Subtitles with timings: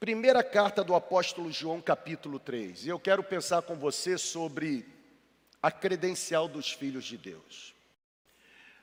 [0.00, 2.86] Primeira carta do apóstolo João, capítulo 3.
[2.86, 4.86] E eu quero pensar com você sobre
[5.60, 7.74] a credencial dos filhos de Deus.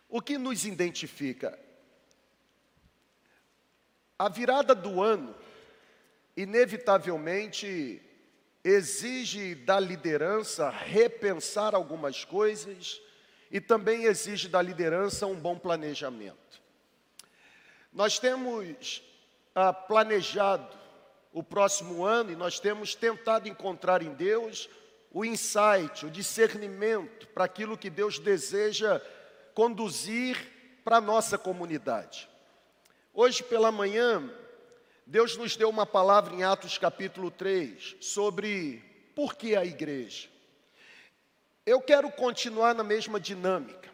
[0.10, 1.58] O que nos identifica?
[4.20, 5.34] A virada do ano,
[6.36, 8.02] inevitavelmente,
[8.62, 13.02] exige da liderança repensar algumas coisas
[13.50, 16.62] e também exige da liderança um bom planejamento.
[17.94, 19.02] Nós temos
[19.56, 20.85] ah, planejado
[21.36, 24.70] o próximo ano e nós temos tentado encontrar em Deus
[25.12, 29.02] o insight, o discernimento para aquilo que Deus deseja
[29.54, 30.38] conduzir
[30.82, 32.30] para a nossa comunidade.
[33.14, 34.34] Hoje pela manhã,
[35.06, 38.82] Deus nos deu uma palavra em Atos capítulo 3 sobre
[39.14, 40.30] por que a igreja.
[41.66, 43.90] Eu quero continuar na mesma dinâmica.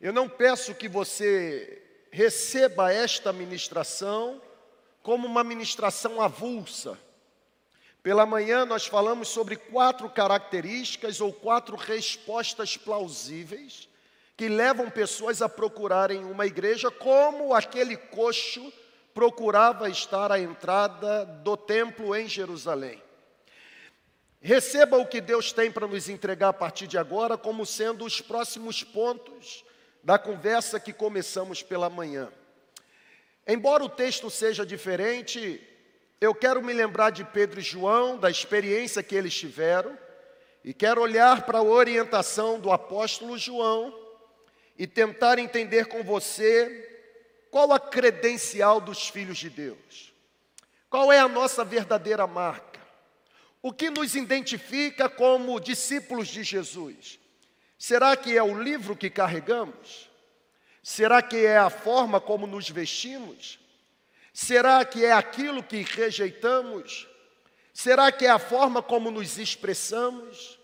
[0.00, 4.40] Eu não peço que você receba esta ministração
[5.04, 6.98] como uma ministração avulsa.
[8.02, 13.86] Pela manhã nós falamos sobre quatro características ou quatro respostas plausíveis
[14.34, 18.72] que levam pessoas a procurarem uma igreja como aquele coxo
[19.12, 23.00] procurava estar à entrada do templo em Jerusalém.
[24.40, 28.22] Receba o que Deus tem para nos entregar a partir de agora como sendo os
[28.22, 29.64] próximos pontos
[30.02, 32.32] da conversa que começamos pela manhã.
[33.46, 35.60] Embora o texto seja diferente,
[36.20, 39.98] eu quero me lembrar de Pedro e João, da experiência que eles tiveram,
[40.64, 43.94] e quero olhar para a orientação do apóstolo João
[44.78, 46.90] e tentar entender com você
[47.50, 50.12] qual a credencial dos filhos de Deus.
[50.88, 52.80] Qual é a nossa verdadeira marca?
[53.60, 57.18] O que nos identifica como discípulos de Jesus?
[57.78, 60.08] Será que é o livro que carregamos?
[60.84, 63.58] Será que é a forma como nos vestimos?
[64.34, 67.08] Será que é aquilo que rejeitamos?
[67.72, 70.58] Será que é a forma como nos expressamos?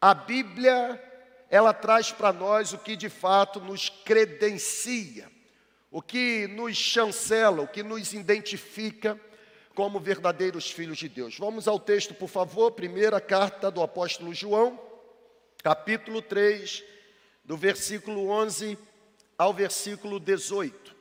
[0.00, 1.02] A Bíblia,
[1.50, 5.28] ela traz para nós o que de fato nos credencia,
[5.90, 9.20] o que nos chancela, o que nos identifica
[9.74, 11.36] como verdadeiros filhos de Deus.
[11.36, 14.80] Vamos ao texto, por favor, primeira carta do apóstolo João,
[15.60, 16.84] capítulo 3,
[17.44, 18.78] do versículo 11
[19.40, 20.94] ao versículo 18.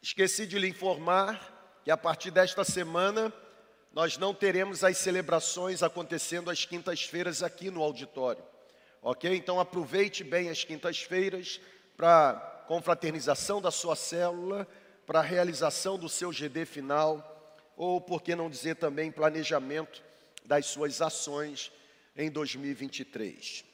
[0.00, 3.30] Esqueci de lhe informar que a partir desta semana
[3.92, 8.42] nós não teremos as celebrações acontecendo às quintas-feiras aqui no auditório.
[9.02, 9.36] Ok?
[9.36, 11.60] Então aproveite bem as quintas-feiras
[11.98, 14.66] para confraternização da sua célula,
[15.04, 20.02] para realização do seu GD final, ou por que não dizer também planejamento
[20.46, 21.70] das suas ações
[22.16, 23.64] em 2023.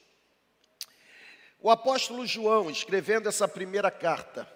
[1.59, 4.47] O apóstolo João, escrevendo essa primeira carta,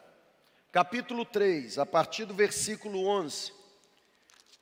[0.71, 3.53] capítulo 3, a partir do versículo 11,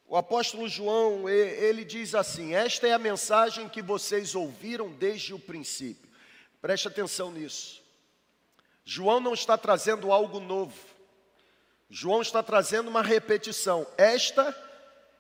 [0.08, 5.40] o apóstolo João, ele diz assim: Esta é a mensagem que vocês ouviram desde o
[5.40, 6.08] princípio.
[6.62, 7.84] Preste atenção nisso.
[8.84, 10.78] João não está trazendo algo novo.
[11.90, 13.88] João está trazendo uma repetição.
[13.98, 14.56] Esta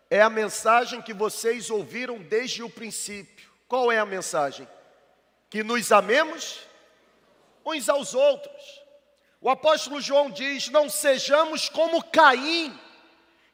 [0.09, 3.54] é a mensagem que vocês ouviram desde o princípio.
[3.67, 4.67] Qual é a mensagem?
[5.49, 6.59] Que nos amemos
[7.65, 8.81] uns aos outros.
[9.41, 12.77] O apóstolo João diz: Não sejamos como Caim,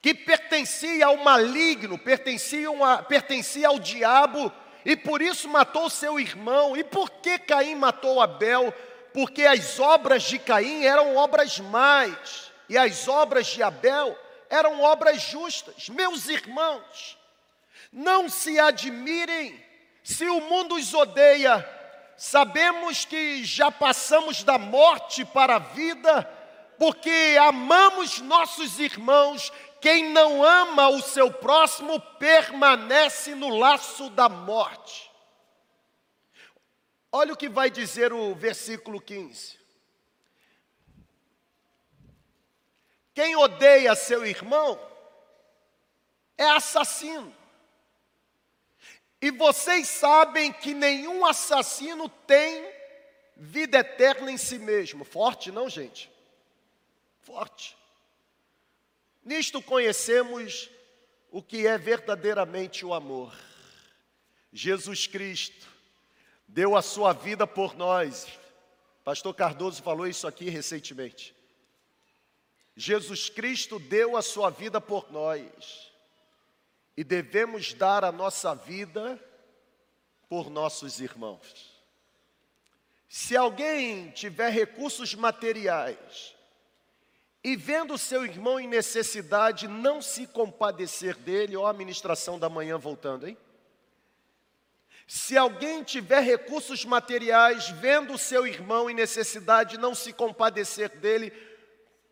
[0.02, 4.52] que pertencia ao maligno, pertencia, uma, pertencia ao diabo,
[4.84, 6.76] e por isso matou seu irmão.
[6.76, 8.74] E por que Caim matou Abel?
[9.14, 14.18] Porque as obras de Caim eram obras más, e as obras de Abel
[14.50, 15.88] eram obras justas.
[15.88, 17.18] Meus irmãos,
[17.92, 19.71] não se admirem
[20.04, 21.68] se o mundo os odeia,
[22.18, 26.24] sabemos que já passamos da morte para a vida,
[26.78, 29.52] porque amamos nossos irmãos.
[29.80, 35.12] Quem não ama o seu próximo permanece no laço da morte.
[37.12, 39.60] Olha o que vai dizer o versículo 15.
[43.14, 44.80] Quem odeia seu irmão
[46.38, 47.41] é assassino.
[49.22, 52.68] E vocês sabem que nenhum assassino tem
[53.38, 55.04] vida eterna em si mesmo.
[55.04, 56.12] Forte, não, gente?
[57.20, 57.78] Forte.
[59.24, 60.72] Nisto conhecemos
[61.30, 63.32] o que é verdadeiramente o amor.
[64.52, 65.68] Jesus Cristo
[66.48, 68.28] deu a sua vida por nós.
[69.04, 71.36] Pastor Cardoso falou isso aqui recentemente.
[72.76, 75.91] Jesus Cristo deu a sua vida por nós
[76.96, 79.20] e devemos dar a nossa vida
[80.30, 81.84] por nossos irmãos.
[83.10, 86.36] Se alguém tiver recursos materiais
[87.44, 92.78] e vendo seu irmão em necessidade, não se compadecer dele, ó, a ministração da manhã
[92.78, 93.38] voltando, hein?
[95.08, 101.34] Se alguém tiver recursos materiais, vendo seu irmão em necessidade, não se compadecer dele,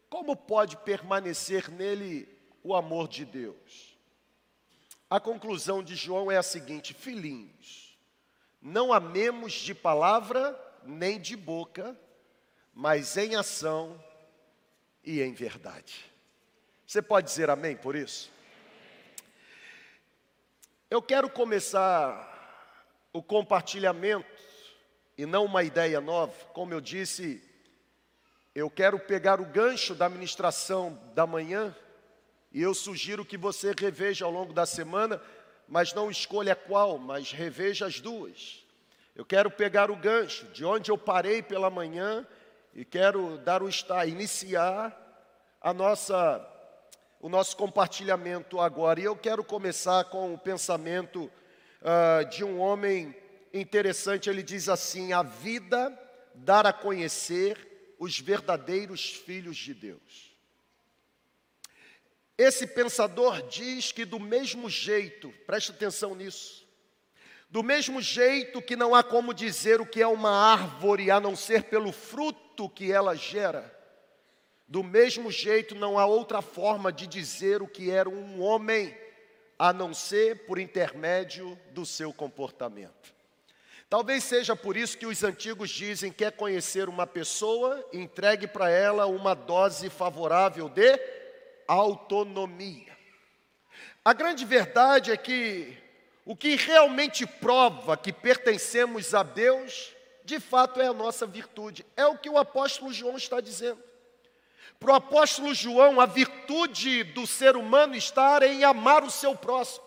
[0.10, 2.28] como pode permanecer nele
[2.62, 3.89] o amor de Deus?
[5.10, 7.98] A conclusão de João é a seguinte: filhinhos,
[8.62, 11.98] não amemos de palavra nem de boca,
[12.74, 14.02] mas em ação
[15.04, 16.06] e em verdade.
[16.86, 18.32] Você pode dizer amém por isso?
[20.90, 22.28] Eu quero começar
[23.12, 24.28] o compartilhamento
[25.18, 26.34] e não uma ideia nova.
[26.54, 27.44] Como eu disse,
[28.56, 31.76] eu quero pegar o gancho da ministração da manhã
[32.52, 35.22] e eu sugiro que você reveja ao longo da semana,
[35.68, 38.66] mas não escolha qual, mas reveja as duas.
[39.16, 42.26] Eu quero pegar o gancho de onde eu parei pela manhã
[42.74, 44.96] e quero dar o está, iniciar
[45.62, 46.46] a nossa
[47.22, 49.00] o nosso compartilhamento agora.
[49.00, 51.30] E eu quero começar com o pensamento
[51.82, 53.14] uh, de um homem
[53.54, 54.30] interessante.
[54.30, 55.98] Ele diz assim: a vida
[56.34, 60.29] dar a conhecer os verdadeiros filhos de Deus.
[62.40, 66.66] Esse pensador diz que, do mesmo jeito, preste atenção nisso,
[67.50, 71.36] do mesmo jeito que não há como dizer o que é uma árvore a não
[71.36, 73.78] ser pelo fruto que ela gera,
[74.66, 78.98] do mesmo jeito não há outra forma de dizer o que era um homem
[79.58, 83.14] a não ser por intermédio do seu comportamento.
[83.90, 89.08] Talvez seja por isso que os antigos dizem: quer conhecer uma pessoa, entregue para ela
[89.08, 91.19] uma dose favorável de
[91.70, 92.98] autonomia.
[94.04, 95.78] A grande verdade é que
[96.26, 99.94] o que realmente prova que pertencemos a Deus,
[100.26, 101.86] de fato é a nossa virtude.
[101.96, 103.84] É o que o apóstolo João está dizendo.
[104.80, 109.86] Para o apóstolo João, a virtude do ser humano está em amar o seu próximo.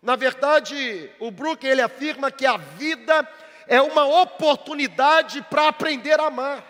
[0.00, 3.28] Na verdade, o Brook ele afirma que a vida
[3.66, 6.64] é uma oportunidade para aprender a amar.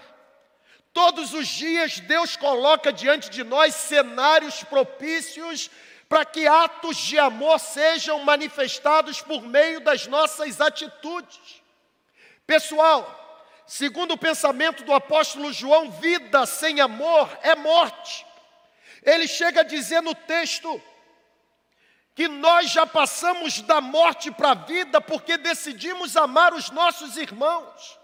[0.92, 5.70] Todos os dias Deus coloca diante de nós cenários propícios
[6.08, 11.62] para que atos de amor sejam manifestados por meio das nossas atitudes.
[12.44, 18.26] Pessoal, segundo o pensamento do apóstolo João, vida sem amor é morte.
[19.04, 20.82] Ele chega a dizer no texto
[22.16, 27.98] que nós já passamos da morte para a vida porque decidimos amar os nossos irmãos.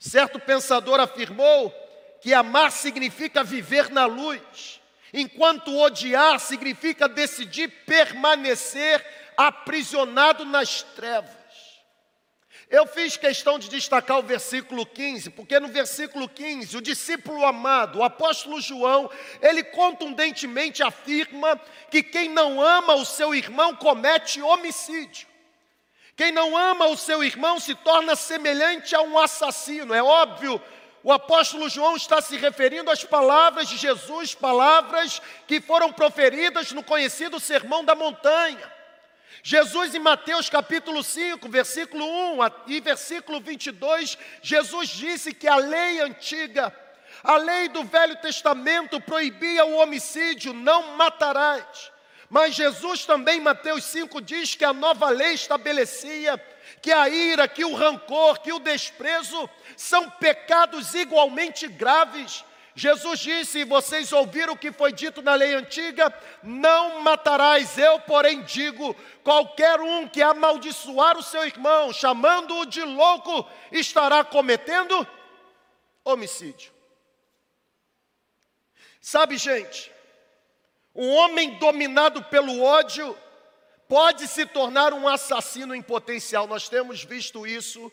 [0.00, 1.70] Certo pensador afirmou
[2.20, 4.80] que amar significa viver na luz,
[5.12, 9.04] enquanto odiar significa decidir permanecer
[9.36, 11.38] aprisionado nas trevas.
[12.70, 18.00] Eu fiz questão de destacar o versículo 15, porque no versículo 15, o discípulo amado,
[18.00, 19.10] o apóstolo João,
[19.40, 21.58] ele contundentemente afirma
[21.90, 25.26] que quem não ama o seu irmão comete homicídio.
[26.14, 29.94] Quem não ama o seu irmão se torna semelhante a um assassino.
[29.94, 30.60] É óbvio
[31.08, 36.82] o apóstolo João está se referindo às palavras de Jesus, palavras que foram proferidas no
[36.82, 38.70] conhecido Sermão da Montanha.
[39.42, 45.98] Jesus, em Mateus capítulo 5, versículo 1 e versículo 22, Jesus disse que a lei
[46.02, 46.76] antiga,
[47.24, 51.90] a lei do Velho Testamento proibia o homicídio, não matarás.
[52.28, 56.38] Mas Jesus também, em Mateus 5, diz que a nova lei estabelecia
[56.80, 62.44] que a ira, que o rancor, que o desprezo são pecados igualmente graves.
[62.74, 66.14] Jesus disse: Vocês ouviram o que foi dito na lei antiga?
[66.42, 67.76] Não matarás.
[67.76, 68.94] Eu, porém, digo:
[69.24, 75.06] qualquer um que amaldiçoar o seu irmão, chamando-o de louco, estará cometendo
[76.04, 76.72] homicídio.
[79.00, 79.90] Sabe, gente,
[80.94, 83.16] um homem dominado pelo ódio
[83.88, 86.46] pode se tornar um assassino em potencial.
[86.46, 87.90] Nós temos visto isso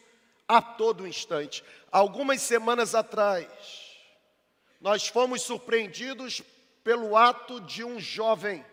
[0.47, 1.63] a todo instante.
[1.91, 3.47] Algumas semanas atrás,
[4.81, 6.43] nós fomos surpreendidos
[6.83, 8.63] pelo ato de um jovem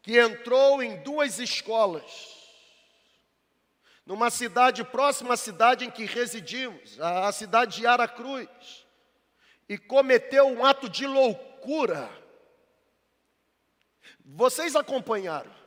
[0.00, 2.02] que entrou em duas escolas,
[4.04, 8.48] numa cidade próxima à cidade em que residimos, a cidade de Aracruz,
[9.68, 12.10] e cometeu um ato de loucura.
[14.24, 15.61] Vocês acompanharam.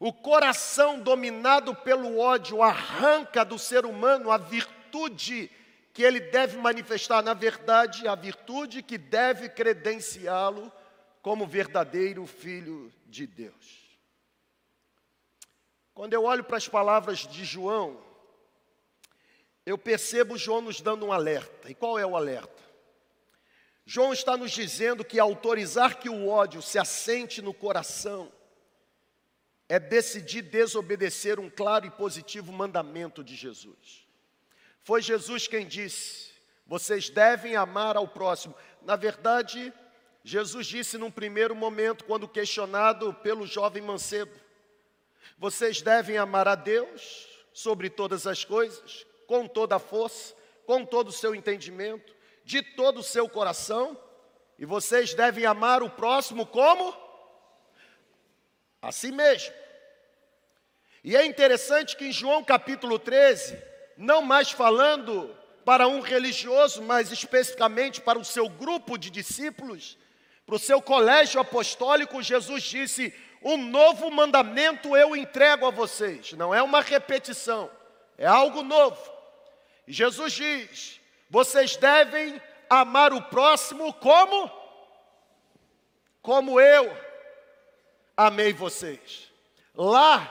[0.00, 5.50] O coração dominado pelo ódio arranca do ser humano a virtude
[5.92, 10.72] que ele deve manifestar, na verdade, a virtude que deve credenciá-lo
[11.20, 13.98] como verdadeiro filho de Deus.
[15.92, 18.00] Quando eu olho para as palavras de João,
[19.66, 21.68] eu percebo João nos dando um alerta.
[21.68, 22.62] E qual é o alerta?
[23.84, 28.30] João está nos dizendo que autorizar que o ódio se assente no coração
[29.68, 34.06] é decidir desobedecer um claro e positivo mandamento de Jesus.
[34.82, 36.32] Foi Jesus quem disse:
[36.66, 38.54] vocês devem amar ao próximo.
[38.82, 39.72] Na verdade,
[40.24, 44.32] Jesus disse num primeiro momento, quando questionado pelo jovem mancebo:
[45.38, 50.34] vocês devem amar a Deus sobre todas as coisas, com toda a força,
[50.64, 53.98] com todo o seu entendimento, de todo o seu coração,
[54.58, 57.07] e vocês devem amar o próximo como?
[58.80, 59.52] A si mesmo.
[61.02, 63.56] E é interessante que em João capítulo 13,
[63.96, 69.98] não mais falando para um religioso, mas especificamente para o seu grupo de discípulos,
[70.46, 76.32] para o seu colégio apostólico, Jesus disse: Um novo mandamento eu entrego a vocês.
[76.32, 77.70] Não é uma repetição,
[78.16, 78.98] é algo novo.
[79.86, 84.50] E Jesus diz: Vocês devem amar o próximo como?
[86.22, 87.07] Como eu
[88.18, 89.30] amei vocês.
[89.72, 90.28] Lá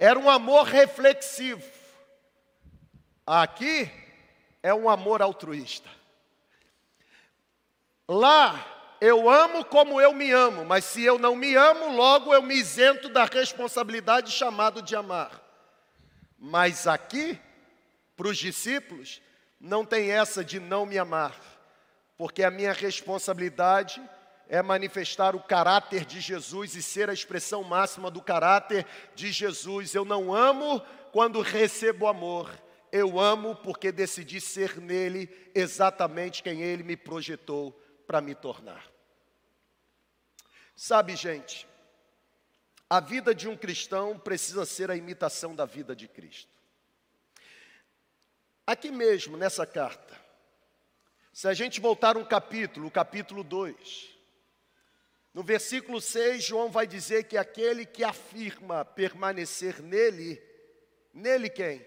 [0.00, 1.62] era um amor reflexivo.
[3.24, 3.88] Aqui
[4.60, 5.88] é um amor altruísta.
[8.08, 12.42] Lá eu amo como eu me amo, mas se eu não me amo, logo eu
[12.42, 15.40] me isento da responsabilidade chamado de amar.
[16.36, 17.38] Mas aqui,
[18.16, 19.22] para os discípulos,
[19.60, 21.34] não tem essa de não me amar,
[22.18, 24.14] porque a minha responsabilidade é
[24.62, 29.94] manifestar o caráter de Jesus e ser a expressão máxima do caráter de Jesus.
[29.94, 30.80] Eu não amo
[31.12, 32.50] quando recebo amor,
[32.92, 37.72] eu amo porque decidi ser nele exatamente quem ele me projetou
[38.06, 38.84] para me tornar.
[40.76, 41.66] Sabe, gente,
[42.88, 46.52] a vida de um cristão precisa ser a imitação da vida de Cristo.
[48.66, 50.16] Aqui mesmo, nessa carta,
[51.32, 54.13] se a gente voltar um capítulo, o capítulo 2,
[55.34, 60.40] no versículo 6, João vai dizer que aquele que afirma permanecer nele,
[61.12, 61.84] nele quem?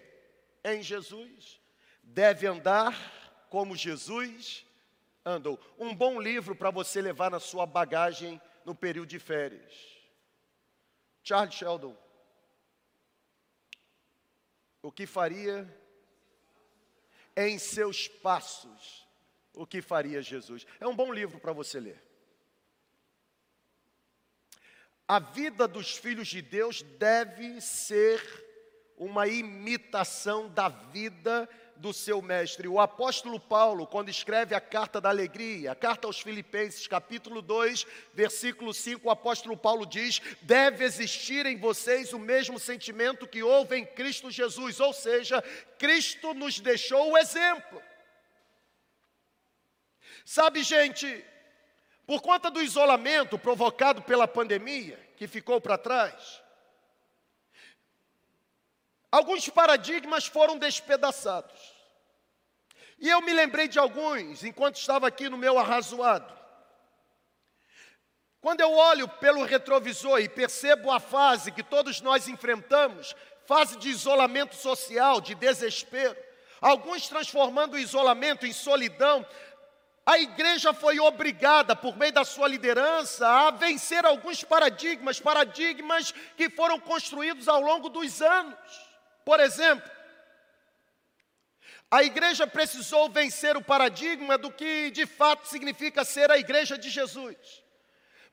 [0.65, 1.61] Em Jesus,
[2.03, 4.65] deve andar como Jesus
[5.23, 5.57] andou.
[5.79, 9.73] Um bom livro para você levar na sua bagagem no período de férias.
[11.23, 11.95] Charles Sheldon.
[14.81, 15.73] O que faria
[17.33, 19.07] em seus passos?
[19.53, 20.67] O que faria Jesus?
[20.81, 22.06] É um bom livro para você ler.
[25.07, 28.21] A vida dos filhos de Deus deve ser
[28.97, 31.47] uma imitação da vida
[31.77, 32.67] do seu mestre.
[32.67, 37.85] O apóstolo Paulo, quando escreve a carta da alegria, a carta aos Filipenses, capítulo 2,
[38.13, 43.77] versículo 5, o apóstolo Paulo diz: deve existir em vocês o mesmo sentimento que houve
[43.77, 45.41] em Cristo Jesus, ou seja,
[45.79, 47.81] Cristo nos deixou o exemplo.
[50.25, 51.23] Sabe, gente,
[52.07, 56.41] por conta do isolamento provocado pela pandemia, que ficou para trás,
[59.11, 61.75] alguns paradigmas foram despedaçados.
[62.97, 66.33] E eu me lembrei de alguns enquanto estava aqui no meu arrazoado.
[68.39, 73.13] Quando eu olho pelo retrovisor e percebo a fase que todos nós enfrentamos,
[73.45, 76.17] fase de isolamento social, de desespero,
[76.61, 79.25] alguns transformando o isolamento em solidão,
[80.07, 86.49] a igreja foi obrigada, por meio da sua liderança, a vencer alguns paradigmas, paradigmas que
[86.49, 88.57] foram construídos ao longo dos anos.
[89.25, 89.91] Por exemplo,
[91.91, 96.89] a igreja precisou vencer o paradigma do que de fato significa ser a igreja de
[96.89, 97.35] Jesus.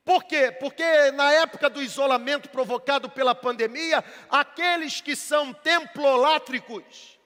[0.05, 0.53] Por quê?
[0.53, 7.19] Porque na época do isolamento provocado pela pandemia, aqueles que são templolátricos,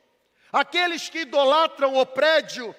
[0.52, 2.76] aqueles que idolatram o prédio,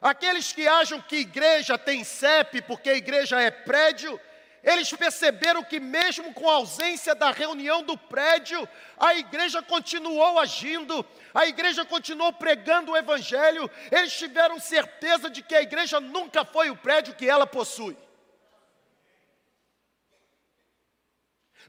[0.00, 4.18] Aqueles que acham que igreja tem CEP porque a igreja é prédio,
[4.62, 8.66] eles perceberam que, mesmo com a ausência da reunião do prédio,
[8.98, 11.04] a igreja continuou agindo,
[11.34, 16.70] a igreja continuou pregando o Evangelho, eles tiveram certeza de que a igreja nunca foi
[16.70, 17.96] o prédio que ela possui.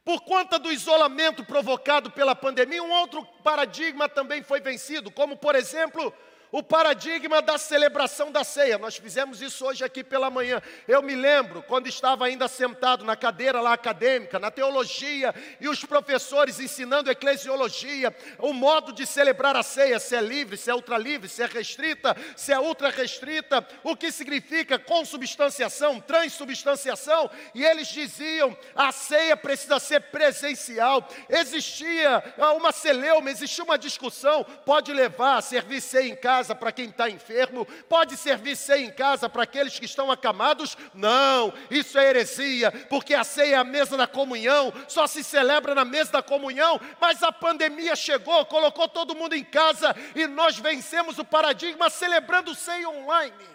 [0.04, 5.56] Por conta do isolamento provocado pela pandemia, um outro paradigma também foi vencido, como, por
[5.56, 6.14] exemplo,
[6.52, 8.78] o paradigma da celebração da ceia.
[8.78, 10.62] Nós fizemos isso hoje aqui pela manhã.
[10.88, 15.86] Eu me lembro quando estava ainda sentado na cadeira lá acadêmica, na teologia, e os
[15.86, 20.98] professores ensinando eclesiologia, o modo de celebrar a ceia, se é livre, se é ultra
[20.98, 27.88] livre, se é restrita, se é ultra restrita, o que significa consubstanciação, transubstanciação, e eles
[27.88, 31.08] diziam: a ceia precisa ser presencial.
[31.30, 32.22] Existia
[32.56, 37.08] uma celeuma, existia uma discussão, pode levar, servir ceia em casa casa para quem está
[37.08, 37.66] enfermo?
[37.88, 40.76] Pode servir ceia em casa para aqueles que estão acamados?
[40.94, 45.76] Não, isso é heresia, porque a ceia é a mesa da comunhão, só se celebra
[45.76, 50.58] na mesa da comunhão, mas a pandemia chegou, colocou todo mundo em casa e nós
[50.58, 53.52] vencemos o paradigma celebrando ceia online.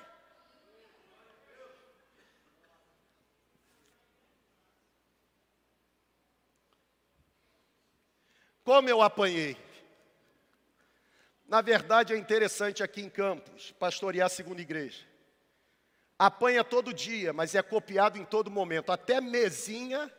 [8.62, 9.65] Como eu apanhei.
[11.48, 15.04] Na verdade, é interessante aqui em Campos, pastorear a segunda igreja.
[16.18, 18.90] Apanha todo dia, mas é copiado em todo momento.
[18.90, 20.12] Até mesinha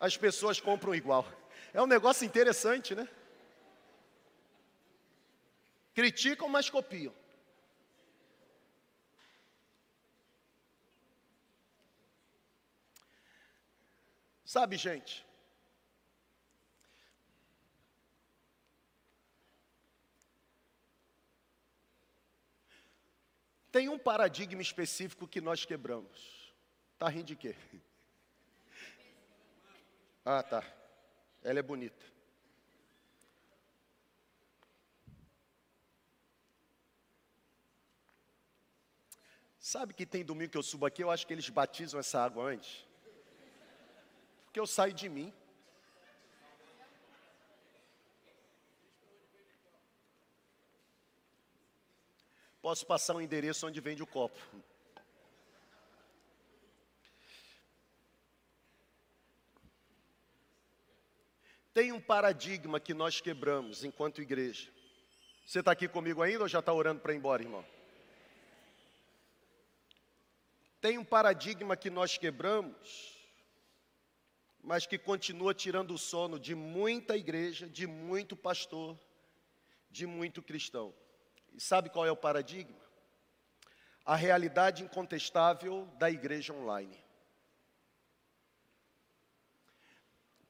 [0.00, 1.26] as pessoas compram igual.
[1.72, 3.08] É um negócio interessante, né?
[5.92, 7.12] Criticam, mas copiam.
[14.44, 15.23] Sabe, gente,
[23.74, 26.54] Tem um paradigma específico que nós quebramos.
[26.96, 27.56] Tá rindo de quê?
[30.24, 30.62] Ah, tá.
[31.42, 32.06] Ela é bonita.
[39.58, 42.44] Sabe que tem domingo que eu subo aqui, eu acho que eles batizam essa água
[42.44, 42.86] antes.
[44.44, 45.34] Porque eu saio de mim.
[52.64, 54.40] Posso passar um endereço onde vende o copo.
[61.74, 64.70] Tem um paradigma que nós quebramos enquanto igreja.
[65.44, 67.62] Você está aqui comigo ainda ou já está orando para ir embora, irmão?
[70.80, 73.14] Tem um paradigma que nós quebramos,
[74.62, 78.98] mas que continua tirando o sono de muita igreja, de muito pastor,
[79.90, 80.94] de muito cristão.
[81.54, 82.82] E sabe qual é o paradigma?
[84.04, 87.02] A realidade incontestável da igreja online.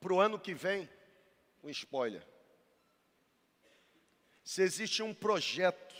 [0.00, 0.88] Para o ano que vem,
[1.62, 2.26] um spoiler.
[4.42, 5.94] Se existe um projeto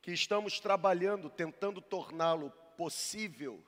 [0.00, 3.64] que estamos trabalhando, tentando torná-lo possível,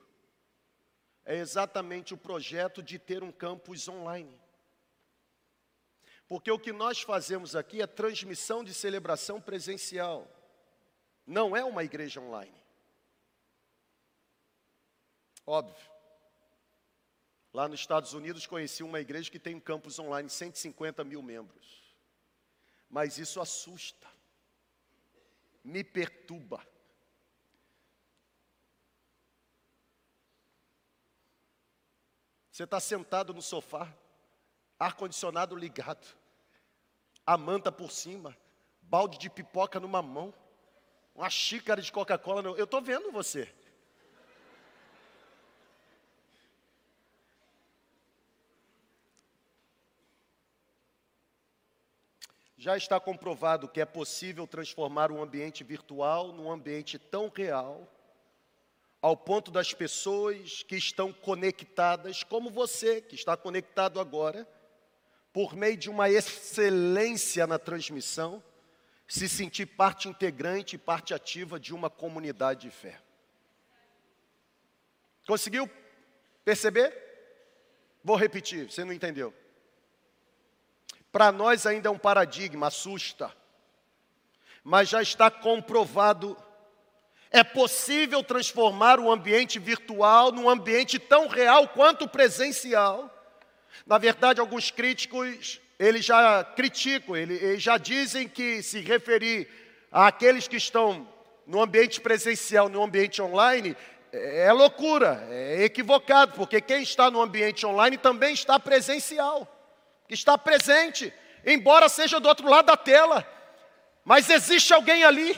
[1.23, 4.39] é exatamente o projeto de ter um campus online.
[6.27, 10.27] Porque o que nós fazemos aqui é transmissão de celebração presencial,
[11.25, 12.55] não é uma igreja online.
[15.45, 15.91] Óbvio.
[17.53, 21.95] Lá nos Estados Unidos conheci uma igreja que tem um campus online, 150 mil membros.
[22.89, 24.07] Mas isso assusta,
[25.63, 26.65] me perturba.
[32.51, 33.93] Você está sentado no sofá,
[34.79, 36.05] ar-condicionado ligado,
[37.25, 38.35] a manta por cima,
[38.81, 40.33] balde de pipoca numa mão,
[41.15, 42.41] uma xícara de Coca-Cola.
[42.41, 42.55] No...
[42.55, 43.51] Eu estou vendo você.
[52.57, 57.87] Já está comprovado que é possível transformar um ambiente virtual num ambiente tão real,
[58.99, 64.47] ao ponto das pessoas que estão conectadas, como você, que está conectado agora,
[65.35, 68.41] por meio de uma excelência na transmissão,
[69.05, 73.01] se sentir parte integrante e parte ativa de uma comunidade de fé.
[75.27, 75.69] Conseguiu
[76.45, 76.95] perceber?
[78.01, 79.33] Vou repetir, você não entendeu.
[81.11, 83.29] Para nós ainda é um paradigma, assusta,
[84.63, 86.37] mas já está comprovado.
[87.29, 93.11] É possível transformar o ambiente virtual num ambiente tão real quanto presencial
[93.85, 99.47] na verdade, alguns críticos, eles já criticam, eles já dizem que se referir
[99.91, 101.07] àqueles que estão
[101.45, 103.75] no ambiente presencial, no ambiente online,
[104.11, 109.47] é loucura, é equivocado, porque quem está no ambiente online também está presencial,
[110.09, 111.13] está presente,
[111.45, 113.27] embora seja do outro lado da tela,
[114.03, 115.37] mas existe alguém ali.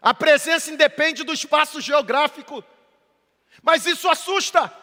[0.00, 2.62] A presença independe do espaço geográfico,
[3.62, 4.81] mas isso assusta.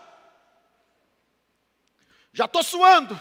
[2.33, 3.19] Já estou suando.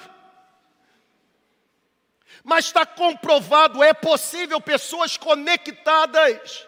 [2.44, 6.66] Mas está comprovado, é possível pessoas conectadas,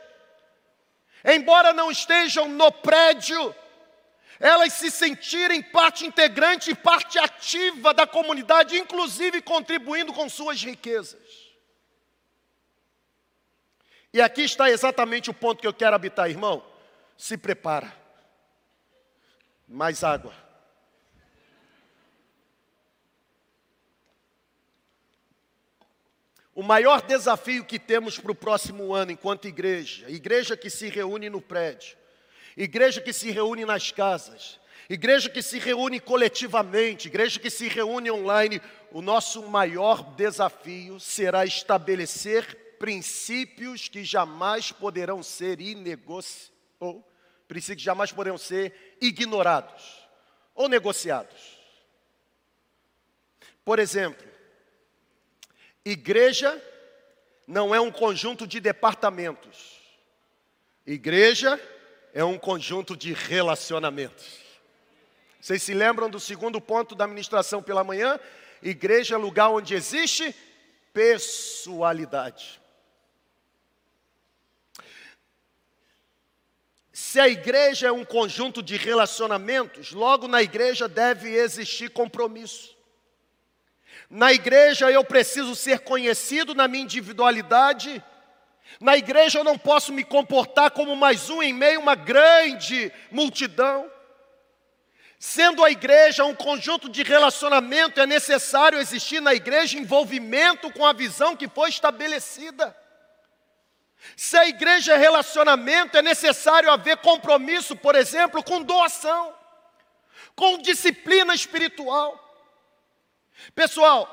[1.25, 3.55] embora não estejam no prédio,
[4.39, 11.51] elas se sentirem parte integrante e parte ativa da comunidade, inclusive contribuindo com suas riquezas.
[14.13, 16.65] E aqui está exatamente o ponto que eu quero habitar, irmão.
[17.17, 17.95] Se prepara.
[19.69, 20.35] Mais água.
[26.55, 31.31] O maior desafio que temos para o próximo ano enquanto igreja, igreja que se reúne
[31.31, 31.97] no prédio,
[32.57, 34.59] igreja que se reúne nas casas,
[34.89, 38.61] igreja que se reúne coletivamente, igreja que se reúne online,
[38.91, 45.59] o nosso maior desafio será estabelecer princípios que jamais poderão ser
[46.81, 47.07] ou
[47.47, 50.01] princípios que jamais poderão ser ignorados
[50.55, 51.59] ou negociados.
[53.65, 54.27] Por exemplo,
[55.85, 56.61] igreja
[57.47, 59.81] não é um conjunto de departamentos.
[60.87, 61.61] Igreja
[62.15, 64.41] é um conjunto de relacionamentos.
[65.41, 68.21] Vocês se lembram do segundo ponto da ministração pela manhã?
[68.63, 70.35] Igreja é lugar onde existe
[70.93, 72.61] pessoalidade.
[76.93, 82.77] Se a igreja é um conjunto de relacionamentos, logo na igreja deve existir compromisso.
[84.11, 88.03] Na igreja eu preciso ser conhecido na minha individualidade.
[88.81, 92.93] Na igreja eu não posso me comportar como mais um em meio a uma grande
[93.09, 93.89] multidão.
[95.17, 100.93] Sendo a igreja um conjunto de relacionamento, é necessário existir na igreja envolvimento com a
[100.93, 102.77] visão que foi estabelecida.
[104.17, 109.33] Se a igreja é relacionamento, é necessário haver compromisso, por exemplo, com doação,
[110.35, 112.20] com disciplina espiritual.
[113.55, 114.09] Pessoal,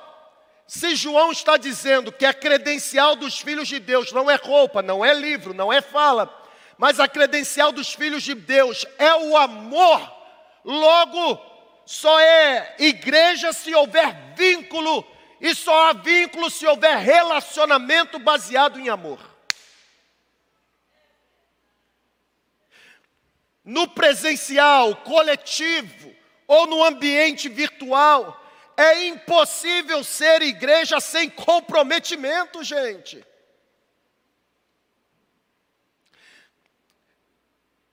[0.68, 5.04] se João está dizendo que a credencial dos filhos de Deus não é roupa, não
[5.04, 6.34] é livro, não é fala,
[6.78, 10.18] mas a credencial dos filhos de Deus é o amor
[10.68, 11.42] Logo,
[11.86, 15.08] só é igreja se houver vínculo,
[15.40, 19.18] e só há vínculo se houver relacionamento baseado em amor.
[23.64, 26.14] No presencial, coletivo
[26.46, 28.46] ou no ambiente virtual,
[28.78, 33.26] é impossível ser igreja sem comprometimento, gente.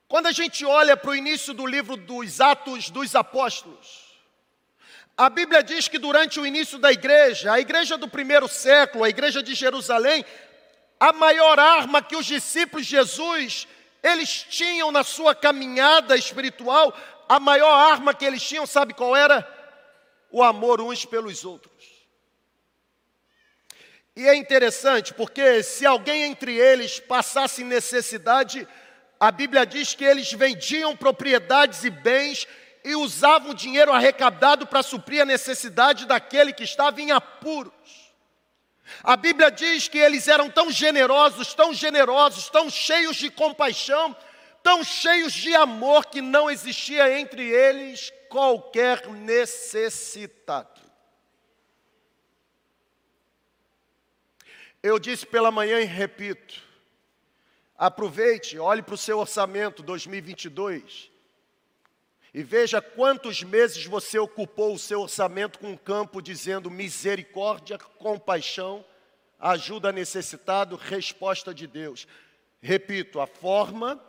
[0.06, 4.04] Quando a gente olha para o início do livro dos Atos dos Apóstolos,
[5.16, 9.08] a Bíblia diz que durante o início da igreja, a igreja do primeiro século, a
[9.08, 10.24] igreja de Jerusalém,
[11.00, 13.66] a maior arma que os discípulos de Jesus
[14.02, 16.94] eles tinham na sua caminhada espiritual,
[17.26, 19.53] a maior arma que eles tinham, sabe qual era?
[20.34, 22.08] O amor uns pelos outros.
[24.16, 28.66] E é interessante porque se alguém entre eles passasse necessidade,
[29.20, 32.48] a Bíblia diz que eles vendiam propriedades e bens
[32.82, 37.72] e usavam o dinheiro arrecadado para suprir a necessidade daquele que estava em apuros.
[39.04, 44.16] A Bíblia diz que eles eram tão generosos, tão generosos, tão cheios de compaixão,
[44.64, 50.80] tão cheios de amor, que não existia entre eles qualquer necessitado.
[54.82, 56.60] Eu disse pela manhã e repito:
[57.78, 61.12] Aproveite, olhe para o seu orçamento 2022
[62.34, 68.84] e veja quantos meses você ocupou o seu orçamento com um campo dizendo misericórdia, compaixão,
[69.38, 72.08] ajuda necessitado, resposta de Deus.
[72.60, 74.04] Repito, a forma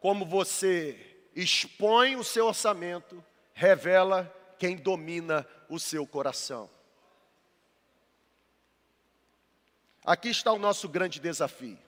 [0.00, 0.98] como você
[1.32, 3.24] expõe o seu orçamento
[3.58, 4.24] revela
[4.58, 6.70] quem domina o seu coração.
[10.04, 11.78] Aqui está o nosso grande desafio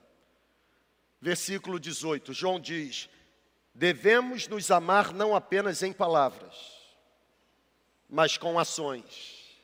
[1.21, 3.07] versículo 18, João diz:
[3.73, 6.55] devemos nos amar não apenas em palavras,
[8.09, 9.61] mas com ações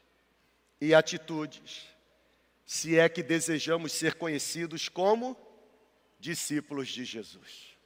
[0.79, 1.87] e atitudes,
[2.65, 5.35] se é que desejamos ser conhecidos como
[6.19, 7.76] discípulos de Jesus.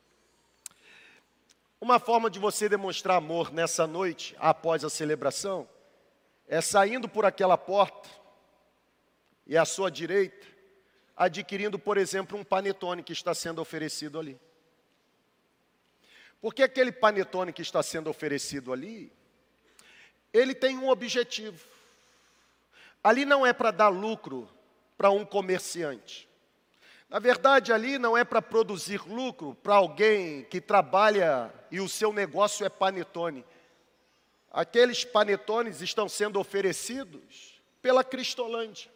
[1.82, 5.68] Uma forma de você demonstrar amor nessa noite, após a celebração,
[6.48, 8.08] é saindo por aquela porta
[9.48, 10.46] e à sua direita
[11.18, 14.40] adquirindo, por exemplo, um panetone que está sendo oferecido ali.
[16.40, 19.12] Porque aquele panetone que está sendo oferecido ali,
[20.32, 21.66] ele tem um objetivo.
[23.04, 24.48] Ali não é para dar lucro
[24.96, 26.30] para um comerciante.
[27.10, 32.12] Na verdade, ali não é para produzir lucro para alguém que trabalha e o seu
[32.12, 33.46] negócio é panetone.
[34.52, 38.92] Aqueles panetones estão sendo oferecidos pela Cristolândia.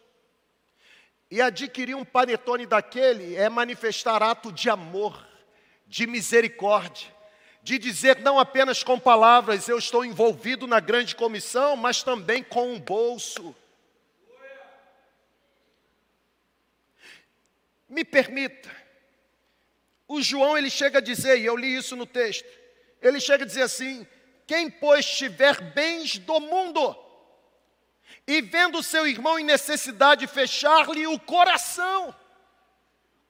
[1.30, 5.26] E adquirir um panetone daquele é manifestar ato de amor,
[5.86, 7.12] de misericórdia,
[7.62, 12.72] de dizer não apenas com palavras, eu estou envolvido na grande comissão, mas também com
[12.74, 13.56] um bolso.
[17.88, 18.70] Me permita,
[20.06, 22.48] o João ele chega a dizer, e eu li isso no texto,
[23.00, 24.06] ele chega a dizer assim:
[24.46, 26.96] quem pois tiver bens do mundo,
[28.26, 32.14] e vendo seu irmão em necessidade, fechar-lhe o coração.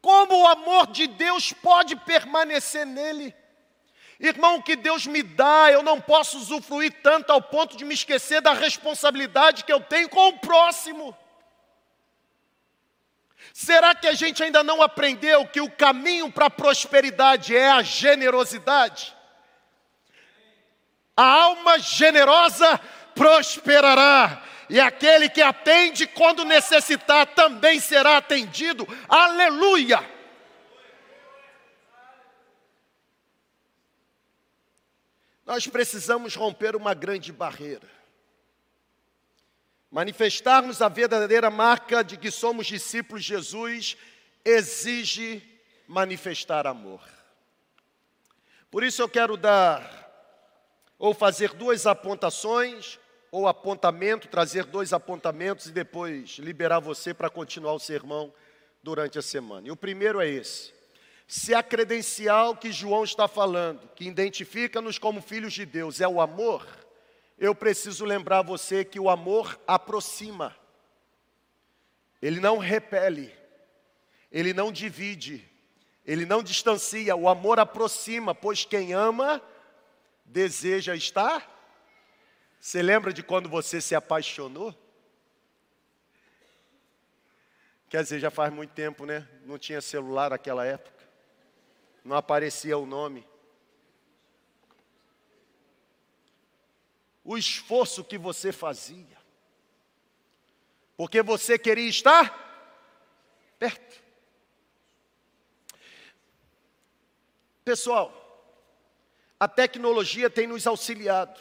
[0.01, 3.35] Como o amor de Deus pode permanecer nele?
[4.19, 7.93] Irmão, o que Deus me dá, eu não posso usufruir tanto ao ponto de me
[7.93, 11.17] esquecer da responsabilidade que eu tenho com o próximo.
[13.53, 17.83] Será que a gente ainda não aprendeu que o caminho para a prosperidade é a
[17.83, 19.16] generosidade?
[21.17, 22.79] A alma generosa
[23.15, 28.87] prosperará, e aquele que atende quando necessitar também será atendido.
[29.09, 30.17] Aleluia!
[35.47, 37.89] Nós precisamos romper uma grande barreira.
[39.91, 43.97] Manifestarmos a verdadeira marca de que somos discípulos de Jesus
[44.45, 45.43] exige
[45.87, 47.01] manifestar amor.
[48.71, 50.06] Por isso eu quero dar
[50.99, 52.99] ou fazer duas apontações
[53.31, 58.33] ou apontamento, trazer dois apontamentos e depois liberar você para continuar o sermão
[58.83, 59.69] durante a semana.
[59.69, 60.73] E o primeiro é esse:
[61.27, 66.21] se a credencial que João está falando, que identifica-nos como filhos de Deus, é o
[66.21, 66.67] amor,
[67.39, 70.57] eu preciso lembrar você que o amor aproxima,
[72.23, 73.35] ele não repele,
[74.31, 75.47] ele não divide,
[76.07, 79.43] ele não distancia, o amor aproxima, pois quem ama
[80.27, 81.57] deseja estar
[82.67, 84.75] você lembra de quando você se apaixonou?
[87.89, 89.25] Quer dizer, já faz muito tempo, né?
[89.45, 91.09] Não tinha celular naquela época.
[92.05, 93.25] Não aparecia o nome.
[97.23, 99.17] O esforço que você fazia.
[100.97, 102.35] Porque você queria estar
[103.61, 104.03] perto.
[107.65, 108.26] Pessoal,
[109.39, 111.39] a tecnologia tem nos auxiliado.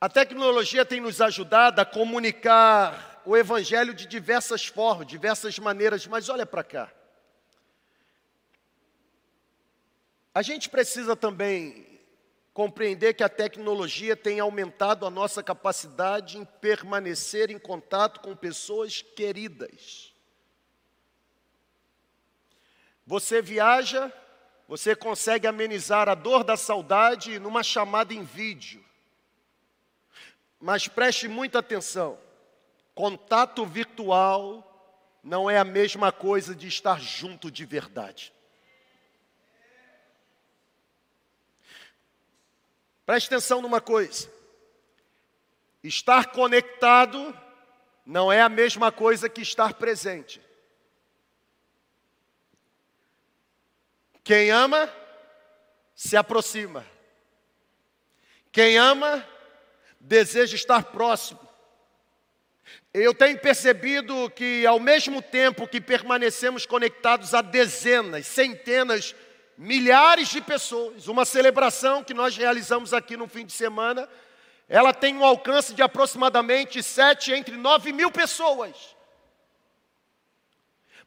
[0.00, 6.28] A tecnologia tem nos ajudado a comunicar o Evangelho de diversas formas, diversas maneiras, mas
[6.28, 6.92] olha para cá.
[10.34, 12.00] A gente precisa também
[12.54, 19.00] compreender que a tecnologia tem aumentado a nossa capacidade em permanecer em contato com pessoas
[19.00, 20.12] queridas.
[23.06, 24.12] Você viaja,
[24.68, 28.84] você consegue amenizar a dor da saudade numa chamada em vídeo.
[30.60, 32.18] Mas preste muita atenção:
[32.94, 34.64] contato virtual
[35.24, 38.30] não é a mesma coisa de estar junto de verdade.
[43.06, 44.30] Preste atenção numa coisa:
[45.82, 47.34] estar conectado
[48.04, 50.46] não é a mesma coisa que estar presente.
[54.28, 54.92] Quem ama,
[55.94, 56.84] se aproxima.
[58.52, 59.26] Quem ama,
[59.98, 61.40] deseja estar próximo.
[62.92, 69.14] Eu tenho percebido que, ao mesmo tempo que permanecemos conectados a dezenas, centenas,
[69.56, 74.06] milhares de pessoas, uma celebração que nós realizamos aqui no fim de semana,
[74.68, 78.94] ela tem um alcance de aproximadamente sete entre nove mil pessoas.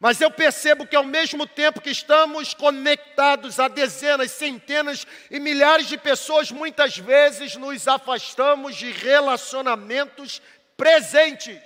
[0.01, 5.87] Mas eu percebo que ao mesmo tempo que estamos conectados a dezenas, centenas e milhares
[5.87, 10.41] de pessoas, muitas vezes nos afastamos de relacionamentos
[10.75, 11.61] presentes.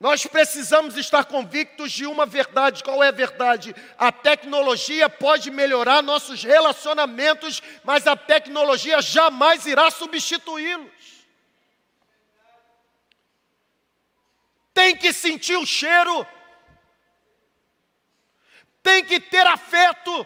[0.00, 2.82] Nós precisamos estar convictos de uma verdade.
[2.82, 3.72] Qual é a verdade?
[3.96, 10.95] A tecnologia pode melhorar nossos relacionamentos, mas a tecnologia jamais irá substituí-los.
[14.86, 16.24] Tem que sentir o cheiro,
[18.84, 20.24] tem que ter afeto.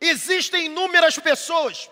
[0.00, 1.88] Existem inúmeras pessoas.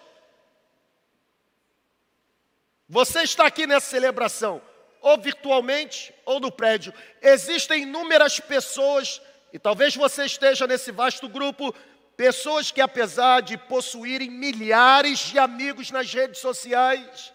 [2.88, 4.60] Você está aqui nessa celebração,
[5.00, 6.92] ou virtualmente, ou no prédio.
[7.22, 11.72] Existem inúmeras pessoas, e talvez você esteja nesse vasto grupo,
[12.16, 17.32] pessoas que, apesar de possuírem milhares de amigos nas redes sociais,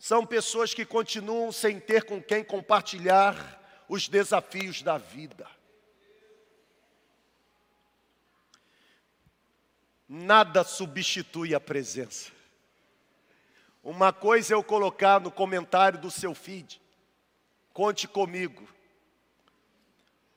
[0.00, 5.46] são pessoas que continuam sem ter com quem compartilhar os desafios da vida.
[10.08, 12.32] Nada substitui a presença.
[13.84, 16.80] Uma coisa é eu colocar no comentário do seu feed,
[17.74, 18.66] conte comigo.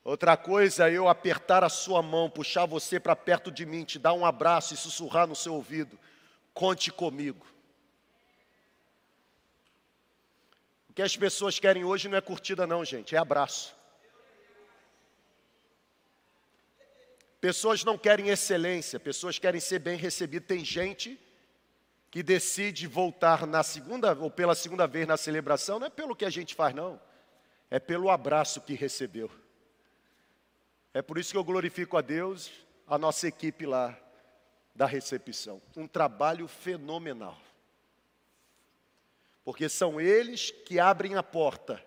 [0.04, 3.98] Outra coisa é eu apertar a sua mão, puxar você para perto de mim, te
[3.98, 5.98] dar um abraço e sussurrar no seu ouvido,
[6.52, 7.54] conte comigo.
[10.83, 13.74] O que as pessoas querem hoje não é curtida, não, gente, é abraço.
[17.40, 20.46] Pessoas não querem excelência, pessoas querem ser bem recebidas.
[20.46, 21.20] Tem gente
[22.10, 26.24] que decide voltar na segunda ou pela segunda vez na celebração, não é pelo que
[26.24, 26.98] a gente faz, não.
[27.68, 29.30] É pelo abraço que recebeu.
[30.94, 32.52] É por isso que eu glorifico a Deus,
[32.86, 33.98] a nossa equipe lá
[34.74, 35.60] da recepção.
[35.76, 37.36] Um trabalho fenomenal.
[39.44, 41.82] Porque são eles que abrem a porta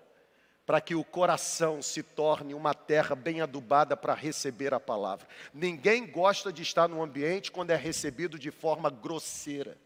[0.68, 5.26] para que o coração se torne uma terra bem adubada para receber a palavra.
[5.54, 9.78] Ninguém gosta de estar num ambiente quando é recebido de forma grosseira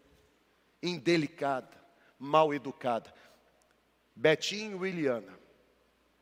[0.82, 1.70] indelicada,
[2.18, 3.14] mal educada.
[4.16, 5.40] Betinho e Williana,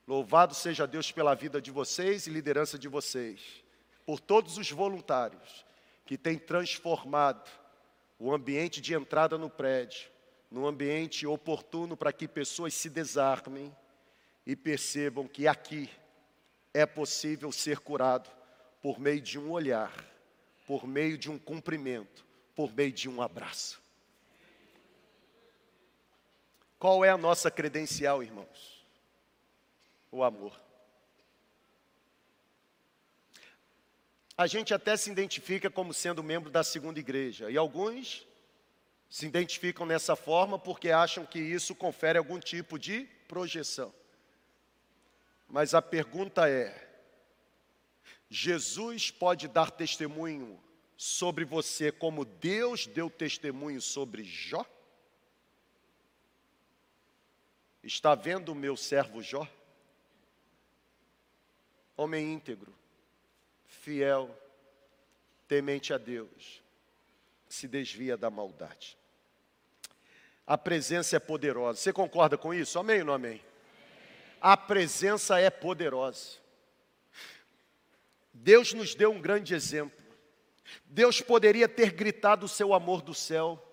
[0.06, 3.64] louvado seja Deus pela vida de vocês e liderança de vocês,
[4.06, 5.66] por todos os voluntários
[6.06, 7.50] que têm transformado
[8.20, 10.10] o ambiente de entrada no prédio
[10.50, 13.76] num ambiente oportuno para que pessoas se desarmem
[14.46, 15.90] e percebam que aqui
[16.74, 18.30] é possível ser curado
[18.82, 19.94] por meio de um olhar,
[20.66, 23.82] por meio de um cumprimento, por meio de um abraço.
[26.80, 28.86] Qual é a nossa credencial, irmãos?
[30.12, 30.60] O amor.
[34.38, 38.26] A gente até se identifica como sendo membro da segunda igreja, e alguns
[39.10, 43.94] se identificam nessa forma porque acham que isso confere algum tipo de projeção.
[45.48, 46.88] Mas a pergunta é:
[48.30, 50.62] Jesus pode dar testemunho
[50.96, 54.64] sobre você como Deus deu testemunho sobre Jó?
[57.82, 59.48] Está vendo o meu servo Jó?
[61.98, 62.74] Homem íntegro,
[63.66, 64.30] fiel,
[65.48, 66.62] temente a Deus,
[67.48, 68.99] se desvia da maldade.
[70.50, 71.80] A presença é poderosa.
[71.80, 72.80] Você concorda com isso?
[72.80, 73.40] Amém ou não amém?
[74.42, 76.40] A presença é poderosa.
[78.34, 80.04] Deus nos deu um grande exemplo.
[80.86, 83.64] Deus poderia ter gritado o seu amor do céu,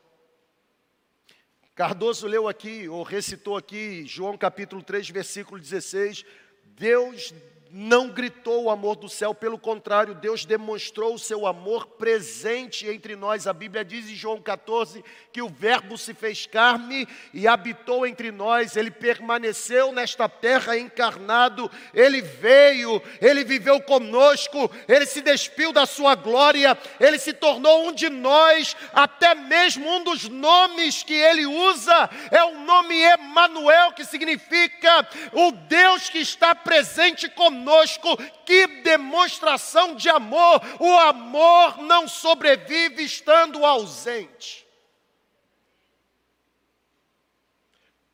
[1.74, 6.26] Cardoso leu aqui, ou recitou aqui, João capítulo 3, versículo 16:
[6.64, 7.34] Deus
[7.70, 13.16] não gritou o amor do céu, pelo contrário, Deus demonstrou o seu amor presente entre
[13.16, 13.46] nós.
[13.46, 18.30] A Bíblia diz em João 14 que o Verbo se fez carne e habitou entre
[18.30, 25.86] nós, ele permaneceu nesta terra encarnado, ele veio, ele viveu conosco, ele se despiu da
[25.86, 31.46] sua glória, ele se tornou um de nós, até mesmo um dos nomes que ele
[31.46, 38.16] usa é o nome Emanuel, que significa o Deus que está presente conosco conosco.
[38.44, 40.60] Que demonstração de amor!
[40.78, 44.66] O amor não sobrevive estando ausente.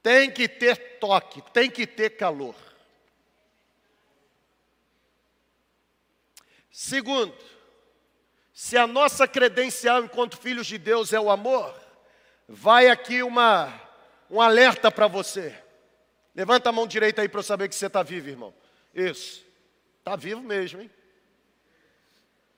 [0.02, 2.56] Tem que ter toque, tem que ter calor.
[6.70, 7.36] Segundo,
[8.52, 11.72] se a nossa credencial enquanto filhos de Deus é o amor,
[12.48, 13.72] vai aqui uma,
[14.28, 15.56] um alerta para você.
[16.34, 18.52] Levanta a mão direita aí para eu saber que você está vivo, irmão.
[18.94, 19.44] Isso.
[19.98, 20.90] Está vivo mesmo, hein?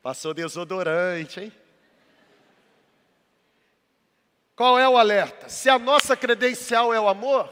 [0.03, 1.53] Passou desodorante, hein?
[4.57, 5.49] Qual é o alerta?
[5.49, 7.51] Se a nossa credencial é o amor,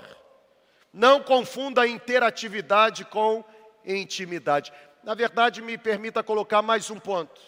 [0.92, 3.45] não confunda interatividade com
[3.85, 4.73] intimidade.
[5.03, 7.40] Na verdade, me permita colocar mais um ponto.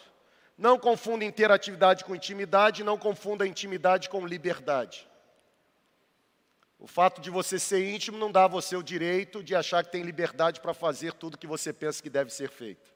[0.56, 5.08] Não confunda interatividade com intimidade, não confunda intimidade com liberdade.
[6.84, 9.90] O fato de você ser íntimo não dá a você o direito de achar que
[9.90, 12.92] tem liberdade para fazer tudo que você pensa que deve ser feito.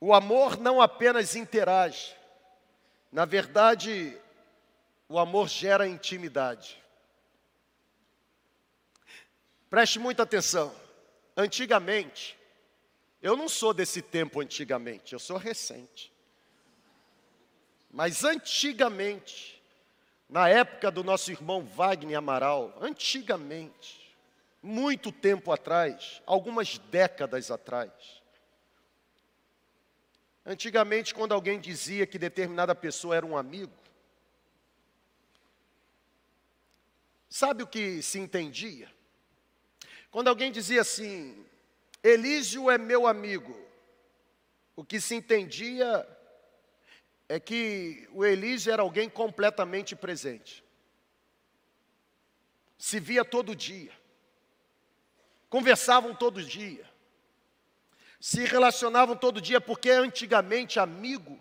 [0.00, 2.16] O amor não apenas interage,
[3.12, 4.18] na verdade,
[5.10, 6.82] o amor gera intimidade.
[9.68, 10.74] Preste muita atenção.
[11.36, 12.34] Antigamente,
[13.20, 16.15] eu não sou desse tempo antigamente, eu sou recente.
[17.96, 19.58] Mas antigamente,
[20.28, 24.14] na época do nosso irmão Wagner Amaral, antigamente,
[24.62, 27.90] muito tempo atrás, algumas décadas atrás,
[30.44, 33.72] antigamente, quando alguém dizia que determinada pessoa era um amigo,
[37.30, 38.92] sabe o que se entendia?
[40.10, 41.46] Quando alguém dizia assim,
[42.02, 43.58] Elísio é meu amigo,
[44.76, 46.06] o que se entendia
[47.28, 50.64] é que o Elísio era alguém completamente presente.
[52.78, 53.92] Se via todo dia.
[55.48, 56.88] Conversavam todo dia.
[58.20, 61.40] Se relacionavam todo dia, porque antigamente amigo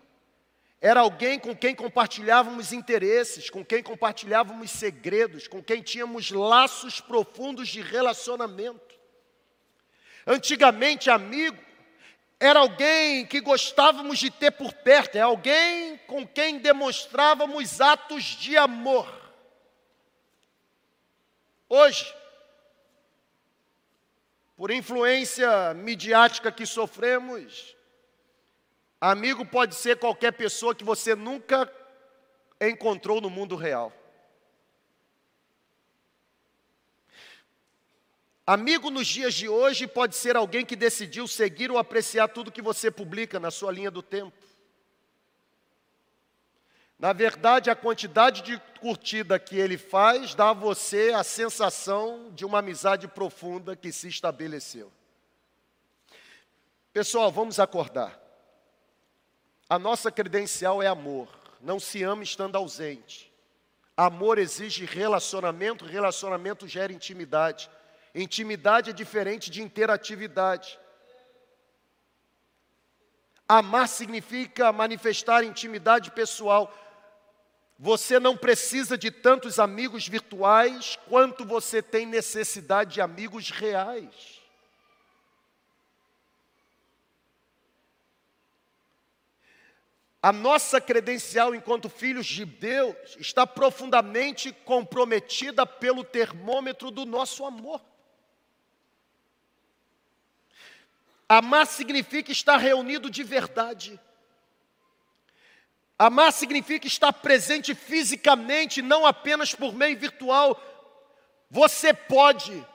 [0.82, 7.70] era alguém com quem compartilhávamos interesses, com quem compartilhávamos segredos, com quem tínhamos laços profundos
[7.70, 8.96] de relacionamento.
[10.28, 11.65] Antigamente, amigo
[12.40, 18.58] era alguém que gostávamos de ter por perto, é alguém com quem demonstrávamos atos de
[18.58, 19.08] amor.
[21.70, 22.14] Hoje,
[24.56, 27.76] por influência midiática que sofremos,
[29.00, 31.72] amigo pode ser qualquer pessoa que você nunca
[32.62, 33.92] encontrou no mundo real.
[38.48, 42.62] Amigo nos dias de hoje pode ser alguém que decidiu seguir ou apreciar tudo que
[42.62, 44.38] você publica na sua linha do tempo.
[47.00, 52.46] Na verdade, a quantidade de curtida que ele faz dá a você a sensação de
[52.46, 54.92] uma amizade profunda que se estabeleceu.
[56.94, 58.18] Pessoal, vamos acordar.
[59.68, 61.28] A nossa credencial é amor.
[61.60, 63.34] Não se ama estando ausente.
[63.98, 67.70] Amor exige relacionamento, relacionamento gera intimidade.
[68.16, 70.80] Intimidade é diferente de interatividade.
[73.46, 76.74] Amar significa manifestar intimidade pessoal.
[77.78, 84.42] Você não precisa de tantos amigos virtuais quanto você tem necessidade de amigos reais.
[90.22, 97.82] A nossa credencial enquanto filhos de Deus está profundamente comprometida pelo termômetro do nosso amor.
[101.28, 104.00] Amar significa estar reunido de verdade.
[105.98, 110.62] Amar significa estar presente fisicamente, não apenas por meio virtual.
[111.50, 112.66] Você pode,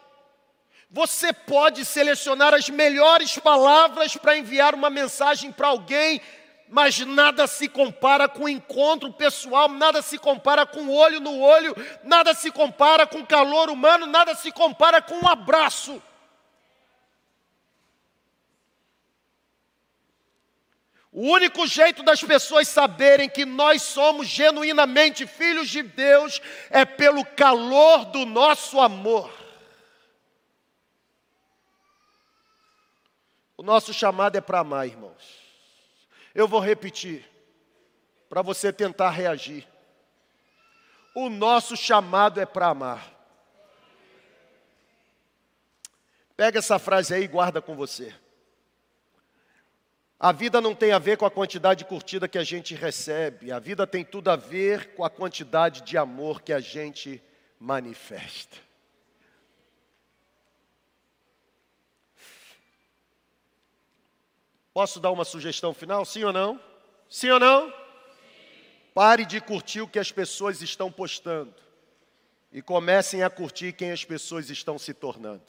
[0.91, 6.21] você pode selecionar as melhores palavras para enviar uma mensagem para alguém,
[6.69, 11.77] mas nada se compara com o encontro pessoal, nada se compara com olho no olho,
[12.03, 16.03] nada se compara com calor humano, nada se compara com um abraço.
[21.13, 26.41] O único jeito das pessoas saberem que nós somos genuinamente filhos de Deus
[26.71, 29.33] é pelo calor do nosso amor.
[33.57, 35.41] O nosso chamado é para amar, irmãos.
[36.33, 37.29] Eu vou repetir,
[38.29, 39.67] para você tentar reagir.
[41.13, 43.13] O nosso chamado é para amar.
[46.37, 48.15] Pega essa frase aí e guarda com você.
[50.23, 53.51] A vida não tem a ver com a quantidade de curtida que a gente recebe,
[53.51, 57.23] a vida tem tudo a ver com a quantidade de amor que a gente
[57.59, 58.55] manifesta.
[64.75, 66.05] Posso dar uma sugestão final?
[66.05, 66.61] Sim ou não?
[67.09, 67.73] Sim ou não?
[68.93, 71.55] Pare de curtir o que as pessoas estão postando
[72.53, 75.43] e comecem a curtir quem as pessoas estão se tornando.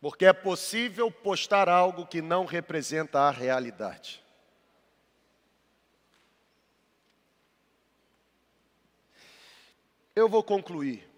[0.00, 4.24] Porque é possível postar algo que não representa a realidade.
[10.14, 11.08] Eu vou concluir.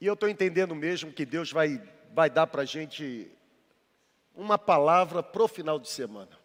[0.00, 1.80] E eu estou entendendo mesmo que Deus vai,
[2.12, 3.30] vai dar para a gente
[4.34, 6.38] uma palavra para o final de semana.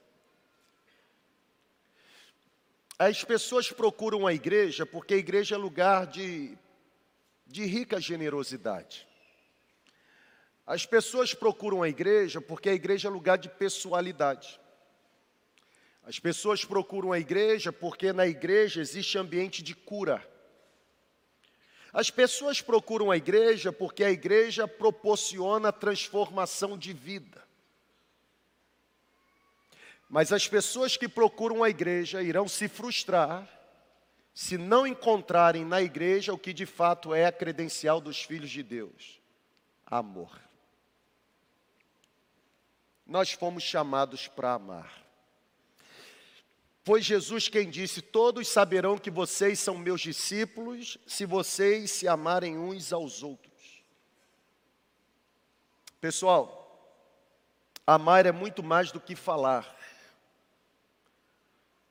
[2.97, 6.57] As pessoas procuram a igreja porque a igreja é lugar de
[7.51, 9.07] de rica generosidade.
[10.65, 14.59] As pessoas procuram a igreja porque a igreja é lugar de pessoalidade.
[16.03, 20.25] As pessoas procuram a igreja porque na igreja existe ambiente de cura.
[21.93, 27.43] As pessoas procuram a igreja porque a igreja proporciona transformação de vida.
[30.09, 33.47] Mas as pessoas que procuram a igreja irão se frustrar
[34.33, 38.63] se não encontrarem na igreja o que de fato é a credencial dos filhos de
[38.63, 39.21] Deus:
[39.85, 40.39] amor.
[43.05, 45.01] Nós fomos chamados para amar.
[46.83, 52.57] Foi Jesus quem disse: Todos saberão que vocês são meus discípulos se vocês se amarem
[52.57, 53.51] uns aos outros.
[55.99, 56.57] Pessoal,
[57.85, 59.77] amar é muito mais do que falar.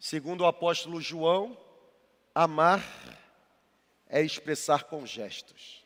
[0.00, 1.56] Segundo o apóstolo João,
[2.34, 2.82] Amar
[4.08, 5.84] é expressar com gestos.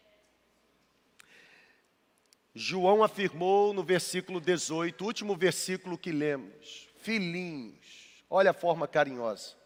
[2.55, 9.57] João afirmou no versículo 18, último versículo que lemos: Filhinhos, olha a forma carinhosa.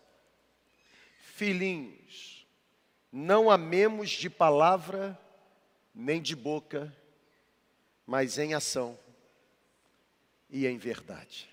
[1.21, 2.47] Filhinhos,
[3.13, 5.19] não amemos de palavra
[5.95, 6.95] nem de boca,
[8.07, 8.99] mas em ação
[10.49, 11.49] e em verdade.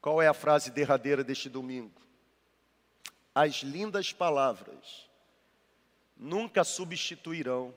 [0.00, 2.00] Qual é a frase derradeira deste domingo?
[3.34, 5.08] As lindas palavras
[6.16, 7.74] nunca substituirão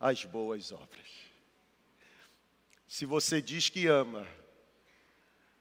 [0.00, 1.08] as boas obras.
[2.88, 4.26] Se você diz que ama,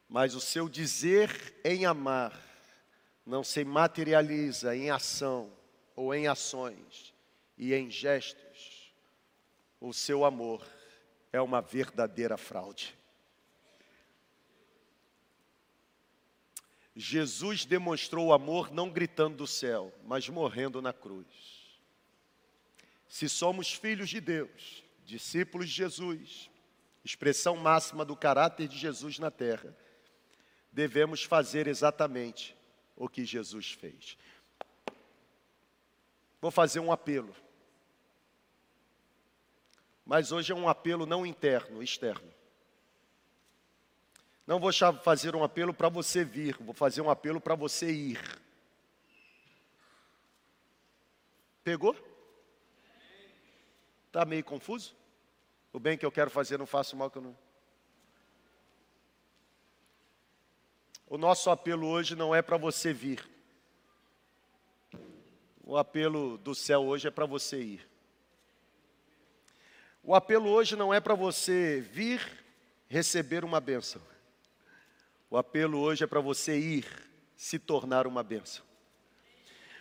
[0.07, 2.39] mas o seu dizer em amar
[3.25, 5.51] não se materializa em ação
[5.95, 7.13] ou em ações
[7.57, 8.93] e em gestos,
[9.79, 10.65] o seu amor
[11.31, 12.95] é uma verdadeira fraude.
[16.95, 21.27] Jesus demonstrou o amor não gritando do céu, mas morrendo na cruz.
[23.09, 26.49] Se somos filhos de Deus, discípulos de Jesus,
[27.03, 29.75] expressão máxima do caráter de Jesus na terra,
[30.71, 32.55] devemos fazer exatamente
[32.95, 34.17] o que Jesus fez.
[36.41, 37.35] Vou fazer um apelo.
[40.05, 42.34] Mas hoje é um apelo não interno, externo.
[44.45, 44.71] Não vou
[45.03, 48.41] fazer um apelo para você vir, vou fazer um apelo para você ir.
[51.63, 51.95] Pegou?
[54.05, 54.95] Está meio confuso?
[55.73, 57.37] O bem que eu quero fazer não faço mal que eu não.
[61.07, 63.27] O nosso apelo hoje não é para você vir.
[65.63, 67.89] O apelo do céu hoje é para você ir.
[70.03, 72.21] O apelo hoje não é para você vir
[72.87, 74.01] receber uma bênção.
[75.29, 76.85] O apelo hoje é para você ir
[77.35, 78.63] se tornar uma bênção.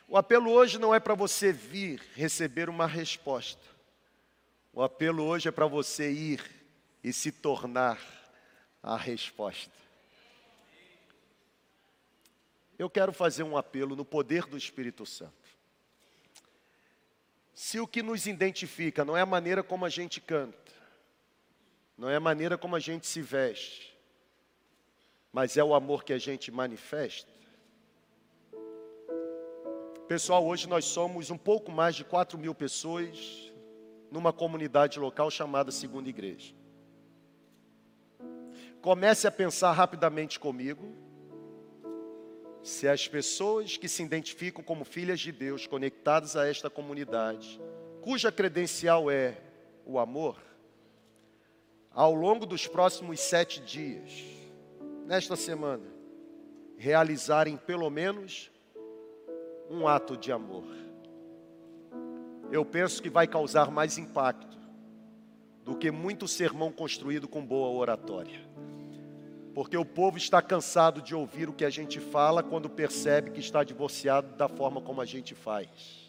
[0.08, 3.62] O apelo hoje não é para você vir receber uma resposta.
[4.72, 6.42] O apelo hoje é para você ir
[7.02, 7.98] e se tornar
[8.82, 9.72] a resposta.
[12.78, 15.32] Eu quero fazer um apelo no poder do Espírito Santo.
[17.54, 20.72] Se o que nos identifica não é a maneira como a gente canta,
[21.96, 23.93] não é a maneira como a gente se veste,
[25.34, 27.32] mas é o amor que a gente manifesta.
[30.06, 33.52] Pessoal, hoje nós somos um pouco mais de 4 mil pessoas
[34.12, 36.54] numa comunidade local chamada Segunda Igreja.
[38.80, 40.94] Comece a pensar rapidamente comigo
[42.62, 47.60] se as pessoas que se identificam como filhas de Deus, conectadas a esta comunidade,
[48.00, 49.36] cuja credencial é
[49.84, 50.38] o amor,
[51.90, 54.43] ao longo dos próximos sete dias,
[55.04, 55.84] nesta semana,
[56.76, 58.50] realizarem pelo menos
[59.70, 60.64] um ato de amor.
[62.50, 64.56] Eu penso que vai causar mais impacto
[65.64, 68.40] do que muito sermão construído com boa oratória.
[69.54, 73.40] Porque o povo está cansado de ouvir o que a gente fala quando percebe que
[73.40, 76.04] está divorciado da forma como a gente faz.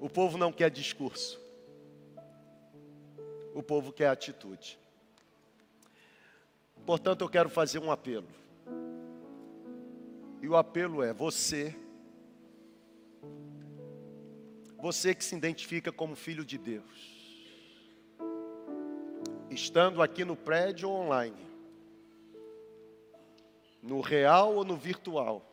[0.00, 1.40] O povo não quer discurso.
[3.54, 4.78] O povo quer atitude.
[6.88, 8.26] Portanto, eu quero fazer um apelo.
[10.40, 11.76] E o apelo é: você,
[14.78, 17.44] você que se identifica como filho de Deus,
[19.50, 21.36] estando aqui no prédio ou online,
[23.82, 25.44] no real ou no virtual,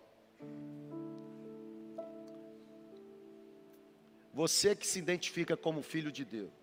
[4.34, 6.54] você que se identifica como filho de Deus,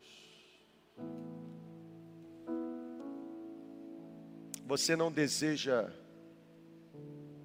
[4.67, 5.93] Você não deseja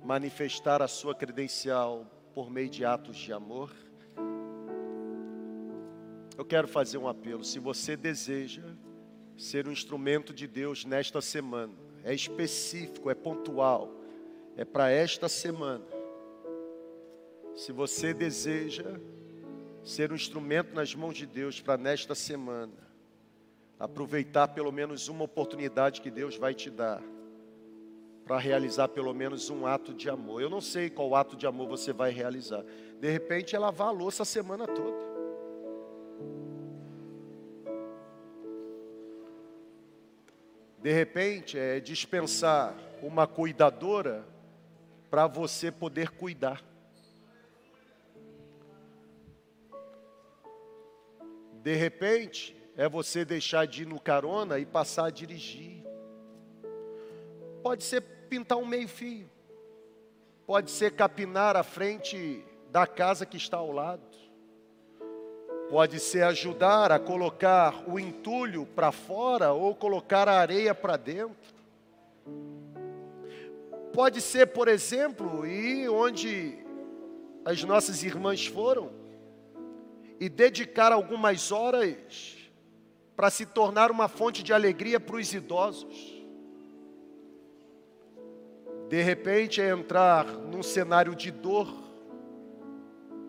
[0.03, 3.71] manifestar a sua credencial por meio de atos de amor?
[6.37, 7.43] Eu quero fazer um apelo.
[7.43, 8.63] Se você deseja
[9.35, 13.91] ser um instrumento de Deus nesta semana, é específico, é pontual,
[14.55, 15.85] é para esta semana.
[17.55, 18.99] Se você deseja
[19.83, 22.86] ser um instrumento nas mãos de Deus para nesta semana,
[23.79, 27.01] aproveitar pelo menos uma oportunidade que Deus vai te dar
[28.25, 30.41] para realizar pelo menos um ato de amor.
[30.41, 32.63] Eu não sei qual ato de amor você vai realizar.
[32.99, 35.07] De repente é lavar a louça a semana toda.
[40.81, 44.25] De repente é dispensar uma cuidadora
[45.09, 46.63] para você poder cuidar.
[51.63, 55.83] De repente é você deixar de ir no carona e passar a dirigir.
[57.63, 59.27] Pode ser pintar um meio-fio,
[60.45, 64.03] pode ser capinar a frente da casa que está ao lado,
[65.71, 71.57] pode ser ajudar a colocar o entulho para fora ou colocar a areia para dentro.
[73.91, 76.63] Pode ser, por exemplo, ir onde
[77.43, 78.91] as nossas irmãs foram
[80.19, 82.36] e dedicar algumas horas
[83.17, 86.17] para se tornar uma fonte de alegria para os idosos
[88.87, 91.67] De repente é entrar num cenário de dor,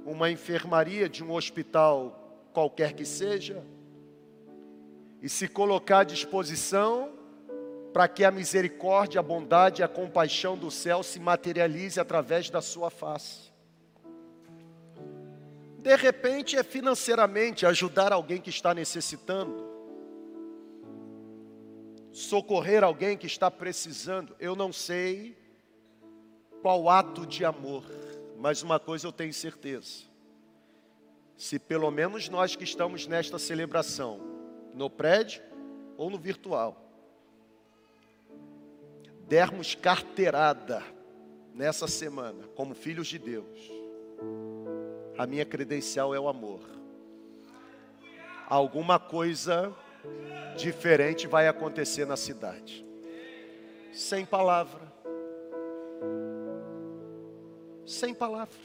[0.04, 3.64] uma enfermaria de um hospital qualquer que seja,
[5.20, 7.10] e se colocar à disposição
[7.92, 12.62] para que a misericórdia, a bondade e a compaixão do céu se materialize através da
[12.62, 13.52] sua face.
[15.80, 19.67] De repente é financeiramente ajudar alguém que está necessitando,
[22.12, 24.34] socorrer alguém que está precisando.
[24.38, 25.36] Eu não sei
[26.62, 27.84] qual ato de amor,
[28.36, 30.04] mas uma coisa eu tenho certeza:
[31.36, 34.20] se pelo menos nós que estamos nesta celebração,
[34.74, 35.42] no prédio
[35.96, 36.84] ou no virtual,
[39.26, 40.82] dermos carteirada
[41.54, 43.58] nessa semana, como filhos de Deus,
[45.16, 46.60] a minha credencial é o amor.
[48.48, 49.74] Alguma coisa
[50.56, 52.84] diferente vai acontecer na cidade.
[53.92, 54.80] Sem palavra.
[57.86, 58.58] Sem palavra.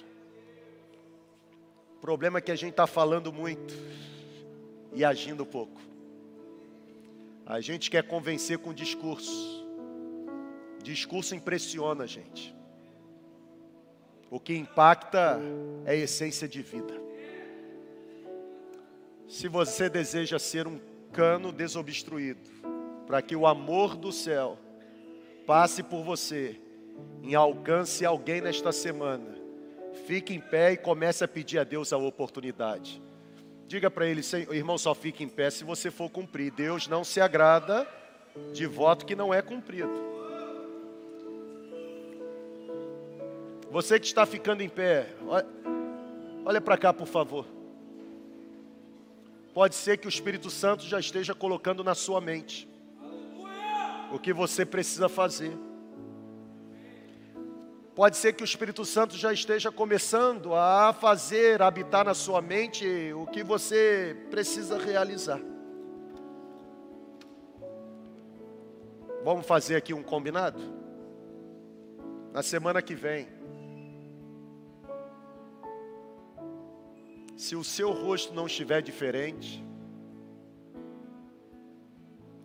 [1.98, 3.74] O problema é que a gente está falando muito
[4.94, 5.82] e agindo pouco.
[7.46, 9.66] A gente quer convencer com discurso.
[10.82, 12.54] Discurso impressiona a gente.
[14.30, 15.40] O que impacta
[15.86, 16.94] é a essência de vida.
[19.28, 20.80] Se você deseja ser um
[21.14, 22.42] cano desobstruído,
[23.06, 24.58] para que o amor do céu
[25.46, 26.60] passe por você,
[27.22, 29.38] em alcance alguém nesta semana,
[30.06, 33.02] fique em pé e comece a pedir a Deus a oportunidade.
[33.68, 36.52] Diga para ele, irmão, só fique em pé se você for cumprir.
[36.52, 37.88] Deus não se agrada
[38.52, 40.14] de voto que não é cumprido.
[43.72, 45.48] Você que está ficando em pé, olha,
[46.46, 47.46] olha para cá, por favor.
[49.54, 52.68] Pode ser que o Espírito Santo já esteja colocando na sua mente
[54.12, 55.56] o que você precisa fazer.
[57.94, 63.14] Pode ser que o Espírito Santo já esteja começando a fazer, habitar na sua mente
[63.14, 65.40] o que você precisa realizar.
[69.24, 70.60] Vamos fazer aqui um combinado?
[72.32, 73.28] Na semana que vem,
[77.44, 79.62] se o seu rosto não estiver diferente,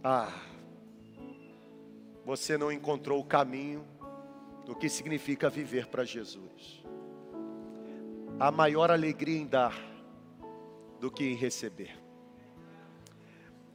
[0.02, 0.32] ah,
[2.24, 3.86] você não encontrou o caminho
[4.66, 6.82] do que significa viver para Jesus.
[8.40, 9.72] Há maior alegria em dar
[10.98, 11.96] do que em receber.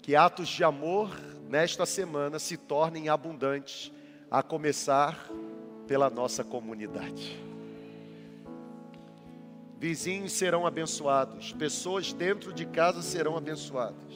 [0.01, 1.17] Que atos de amor
[1.47, 3.93] nesta semana se tornem abundantes,
[4.29, 5.29] a começar
[5.87, 7.52] pela nossa comunidade.
[9.83, 14.13] Vizinhos serão abençoados, pessoas dentro de casa serão abençoadas.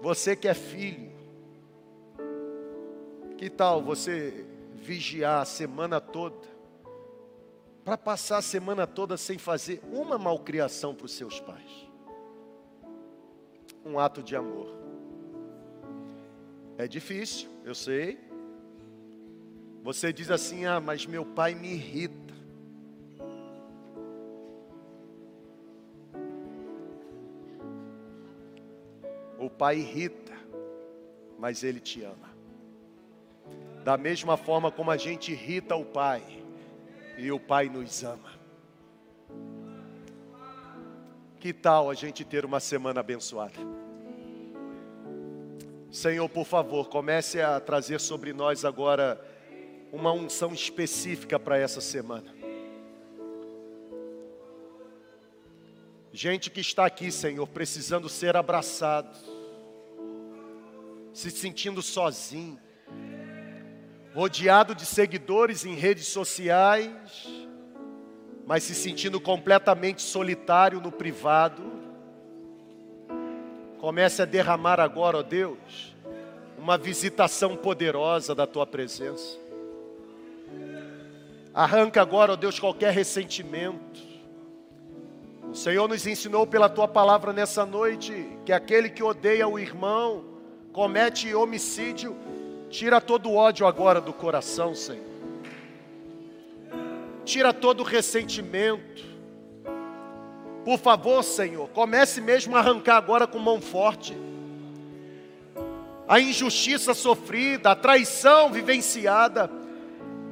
[0.00, 1.12] Você que é filho,
[3.36, 4.46] que tal você
[4.76, 6.48] vigiar a semana toda,
[7.84, 11.86] para passar a semana toda sem fazer uma malcriação para os seus pais?
[13.84, 14.74] Um ato de amor.
[16.78, 18.18] É difícil, eu sei.
[19.82, 22.23] Você diz assim: ah, mas meu pai me irrita.
[29.54, 30.32] Pai irrita,
[31.38, 32.34] mas ele te ama.
[33.82, 36.22] Da mesma forma como a gente irrita o pai,
[37.16, 38.32] e o pai nos ama.
[41.38, 43.58] Que tal a gente ter uma semana abençoada?
[45.90, 49.20] Senhor, por favor, comece a trazer sobre nós agora
[49.92, 52.34] uma unção específica para essa semana.
[56.12, 59.33] Gente que está aqui, Senhor, precisando ser abraçado
[61.14, 62.58] se sentindo sozinho,
[64.12, 67.28] rodeado de seguidores em redes sociais,
[68.44, 71.62] mas se sentindo completamente solitário no privado.
[73.78, 75.94] Comece a derramar agora, ó Deus,
[76.58, 79.38] uma visitação poderosa da tua presença.
[81.54, 84.02] Arranca agora, ó Deus, qualquer ressentimento.
[85.48, 90.33] O Senhor nos ensinou pela tua palavra nessa noite que aquele que odeia o irmão,
[90.74, 92.14] comete homicídio,
[92.68, 95.14] tira todo o ódio agora do coração, Senhor.
[97.24, 99.02] Tira todo o ressentimento.
[100.64, 104.14] Por favor, Senhor, comece mesmo a arrancar agora com mão forte
[106.06, 109.50] a injustiça sofrida, a traição vivenciada.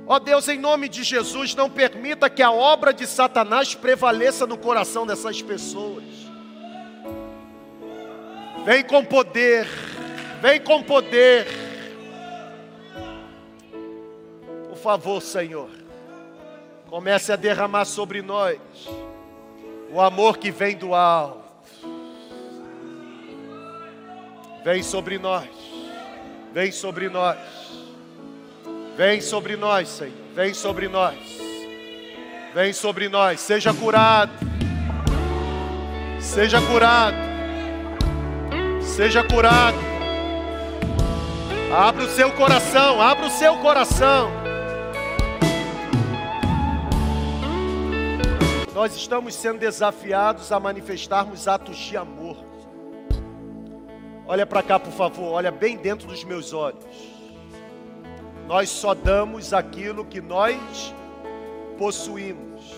[0.07, 4.59] Ó Deus, em nome de Jesus, não permita que a obra de Satanás prevaleça no
[4.59, 6.05] coração dessas pessoas.
[8.65, 9.67] Vem com poder,
[10.43, 11.47] Vem com poder.
[14.69, 15.71] Por favor, Senhor,
[16.91, 18.59] comece a derramar sobre nós
[19.93, 21.45] o amor que vem do alto.
[24.65, 25.49] Vem sobre nós,
[26.53, 27.39] vem sobre nós,
[28.97, 31.19] vem sobre nós, Senhor, vem sobre nós,
[32.53, 34.33] vem sobre nós, seja curado,
[36.21, 37.17] seja curado,
[38.81, 39.92] seja curado.
[41.75, 44.31] Abra o seu coração, abra o seu coração.
[48.75, 52.37] Nós estamos sendo desafiados a manifestarmos atos de amor.
[54.27, 56.85] Olha para cá, por favor, olha bem dentro dos meus olhos.
[58.47, 60.95] Nós só damos aquilo que nós
[61.79, 62.71] possuímos.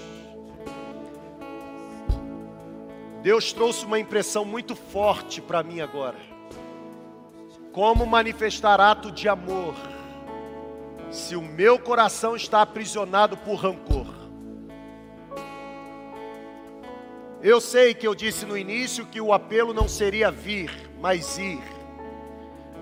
[3.22, 6.33] Deus trouxe uma impressão muito forte para mim agora.
[7.74, 9.74] Como manifestar ato de amor
[11.10, 14.06] se o meu coração está aprisionado por rancor?
[17.42, 20.70] Eu sei que eu disse no início que o apelo não seria vir,
[21.00, 21.60] mas ir.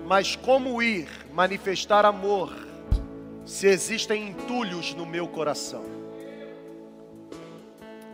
[0.05, 2.53] Mas como ir, manifestar amor,
[3.47, 5.83] se existem entulhos no meu coração?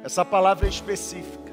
[0.01, 1.48] Essa palavra é específica.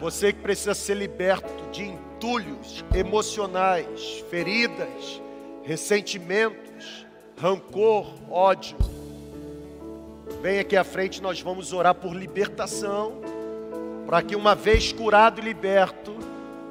[0.00, 5.20] Você que precisa ser liberto de entulhos emocionais, feridas,
[5.62, 8.76] ressentimentos, rancor, ódio.
[10.42, 13.20] Vem aqui à frente, nós vamos orar por libertação,
[14.06, 16.14] para que uma vez curado e liberto,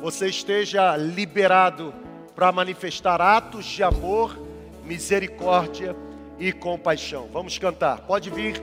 [0.02, 1.94] você esteja liberado
[2.36, 4.38] para manifestar atos de amor,
[4.84, 5.96] misericórdia
[6.38, 7.28] e compaixão.
[7.34, 8.62] Vamos cantar, pode vir,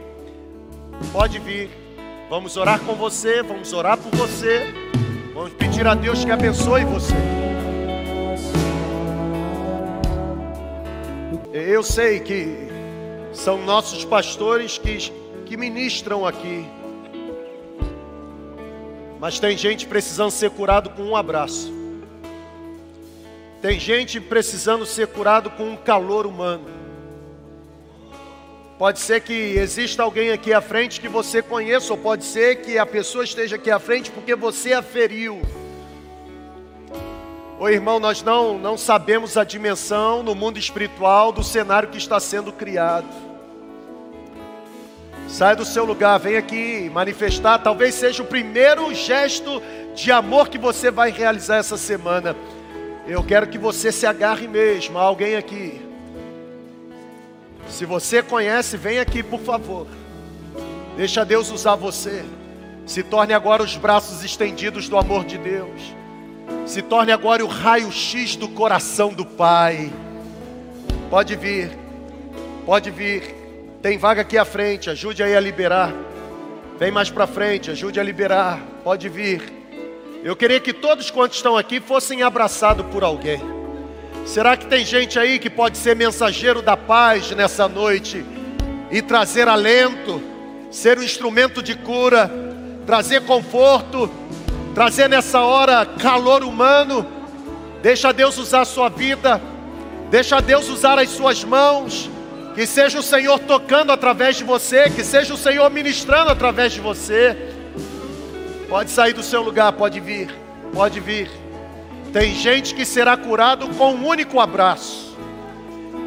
[1.12, 1.81] pode vir.
[2.32, 4.72] Vamos orar com você, vamos orar por você.
[5.34, 7.12] Vamos pedir a Deus que abençoe você.
[11.52, 12.56] Eu sei que
[13.34, 15.12] são nossos pastores que,
[15.44, 16.66] que ministram aqui.
[19.20, 21.70] Mas tem gente precisando ser curado com um abraço.
[23.60, 26.81] Tem gente precisando ser curado com um calor humano.
[28.82, 32.78] Pode ser que exista alguém aqui à frente que você conheça, ou pode ser que
[32.78, 35.40] a pessoa esteja aqui à frente porque você a feriu.
[37.60, 42.18] Ô irmão, nós não, não sabemos a dimensão no mundo espiritual do cenário que está
[42.18, 43.06] sendo criado.
[45.28, 47.60] Sai do seu lugar, vem aqui manifestar.
[47.60, 49.62] Talvez seja o primeiro gesto
[49.94, 52.34] de amor que você vai realizar essa semana.
[53.06, 55.91] Eu quero que você se agarre mesmo a alguém aqui.
[57.72, 59.86] Se você conhece, vem aqui, por favor.
[60.94, 62.22] Deixa Deus usar você.
[62.84, 65.80] Se torne agora os braços estendidos do amor de Deus.
[66.66, 69.90] Se torne agora o raio-x do coração do Pai.
[71.08, 71.70] Pode vir,
[72.66, 73.34] pode vir.
[73.80, 75.94] Tem vaga aqui à frente, ajude aí a liberar.
[76.78, 78.60] Vem mais para frente, ajude a liberar.
[78.84, 79.50] Pode vir.
[80.22, 83.61] Eu queria que todos quantos estão aqui fossem abraçados por alguém.
[84.24, 88.24] Será que tem gente aí que pode ser mensageiro da paz nessa noite
[88.90, 90.22] e trazer alento,
[90.70, 92.30] ser um instrumento de cura,
[92.86, 94.10] trazer conforto,
[94.74, 97.06] trazer nessa hora calor humano?
[97.82, 99.40] Deixa Deus usar a sua vida,
[100.08, 102.08] deixa Deus usar as suas mãos.
[102.54, 106.80] Que seja o Senhor tocando através de você, que seja o Senhor ministrando através de
[106.80, 107.36] você.
[108.68, 110.28] Pode sair do seu lugar, pode vir,
[110.72, 111.41] pode vir.
[112.12, 115.16] Tem gente que será curado com um único abraço.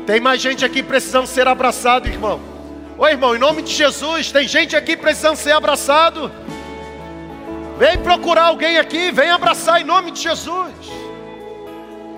[0.06, 2.40] Tem mais gente aqui precisando ser abraçado, irmão.
[2.96, 6.32] Oi, irmão, em nome de Jesus, tem gente aqui precisando ser abraçado.
[7.80, 10.72] Vem procurar alguém aqui, vem abraçar em nome de Jesus.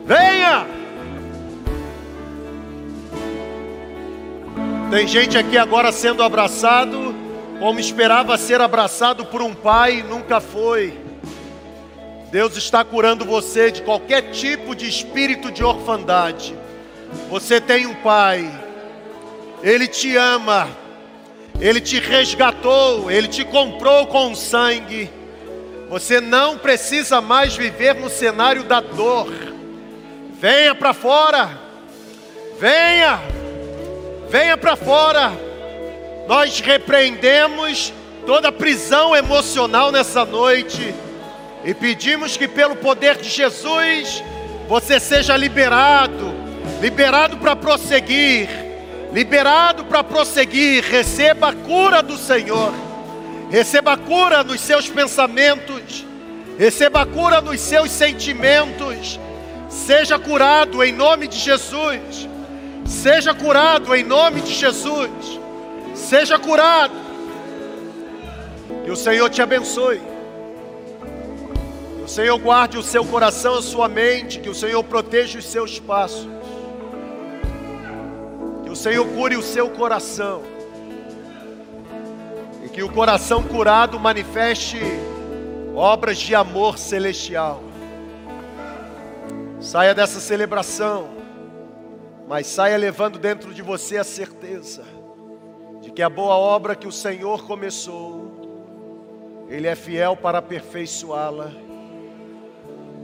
[0.05, 0.67] Venha.
[4.91, 7.15] Tem gente aqui agora sendo abraçado,
[7.57, 11.06] como esperava ser abraçado por um pai, nunca foi.
[12.31, 16.53] Deus está curando você de qualquer tipo de espírito de orfandade.
[17.29, 18.51] Você tem um pai,
[19.63, 20.67] ele te ama,
[21.59, 25.09] ele te resgatou, ele te comprou com sangue.
[25.89, 29.31] Você não precisa mais viver no cenário da dor.
[30.33, 31.57] Venha para fora,
[32.59, 33.21] venha.
[34.29, 35.31] Venha para fora.
[36.27, 37.93] Nós repreendemos
[38.25, 40.93] toda prisão emocional nessa noite
[41.67, 44.23] e pedimos que, pelo poder de Jesus,
[44.67, 46.35] você seja liberado
[46.81, 48.67] liberado para prosseguir
[49.13, 50.83] liberado para prosseguir.
[50.83, 52.73] Receba a cura do Senhor,
[53.49, 56.05] receba a cura nos seus pensamentos,
[56.57, 59.19] receba a cura nos seus sentimentos.
[59.69, 62.27] Seja curado em nome de Jesus.
[62.85, 65.09] Seja curado em nome de Jesus.
[65.93, 66.93] Seja curado.
[68.85, 69.99] Que o Senhor te abençoe.
[72.07, 74.39] O Senhor guarde o seu coração, a sua mente.
[74.39, 76.25] Que o Senhor proteja os seus passos.
[78.63, 80.41] Que o Senhor cure o seu coração.
[82.63, 84.79] E que o coração curado manifeste
[85.75, 87.61] obras de amor celestial.
[89.59, 91.09] Saia dessa celebração,
[92.25, 94.85] mas saia levando dentro de você a certeza
[95.81, 101.66] de que a boa obra que o Senhor começou, Ele é fiel para aperfeiçoá-la.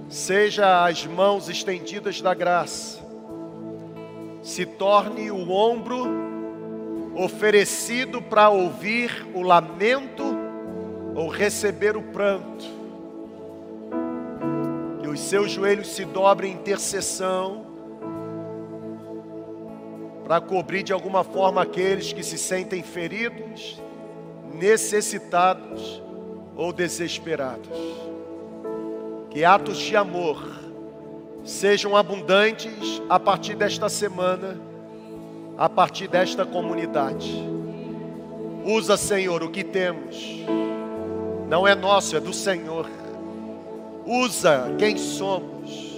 [0.09, 3.01] Seja as mãos estendidas da graça,
[4.41, 6.05] se torne o ombro
[7.15, 10.23] oferecido para ouvir o lamento
[11.15, 12.83] ou receber o pranto
[15.13, 17.67] os seus joelhos se dobrem em intercessão,
[20.25, 23.79] para cobrir de alguma forma aqueles que se sentem feridos,
[24.53, 26.01] necessitados
[26.55, 27.69] ou desesperados.
[29.33, 30.41] Que atos de amor
[31.43, 34.57] sejam abundantes a partir desta semana,
[35.57, 37.31] a partir desta comunidade.
[38.63, 40.15] Usa, Senhor, o que temos,
[41.49, 42.87] não é nosso, é do Senhor
[44.05, 45.93] usa quem somos.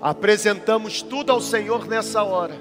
[0.00, 2.54] Apresentamos tudo ao Senhor nessa hora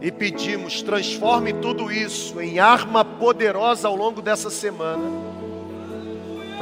[0.00, 5.02] e pedimos: transforme tudo isso em arma poderosa ao longo dessa semana,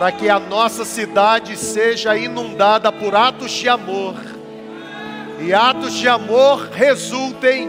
[0.00, 4.14] para que a nossa cidade seja inundada por atos de amor,
[5.38, 7.68] e atos de amor resultem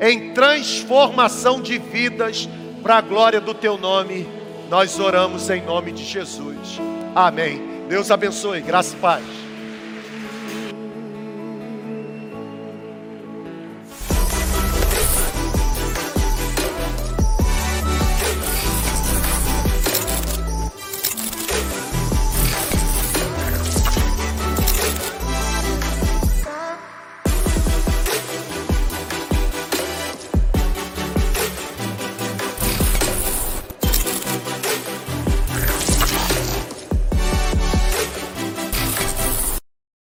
[0.00, 2.48] em transformação de vidas
[2.84, 4.28] para a glória do Teu nome.
[4.70, 6.80] Nós oramos em nome de Jesus.
[7.16, 7.60] Amém.
[7.88, 8.60] Deus abençoe.
[8.60, 9.41] Graça e paz.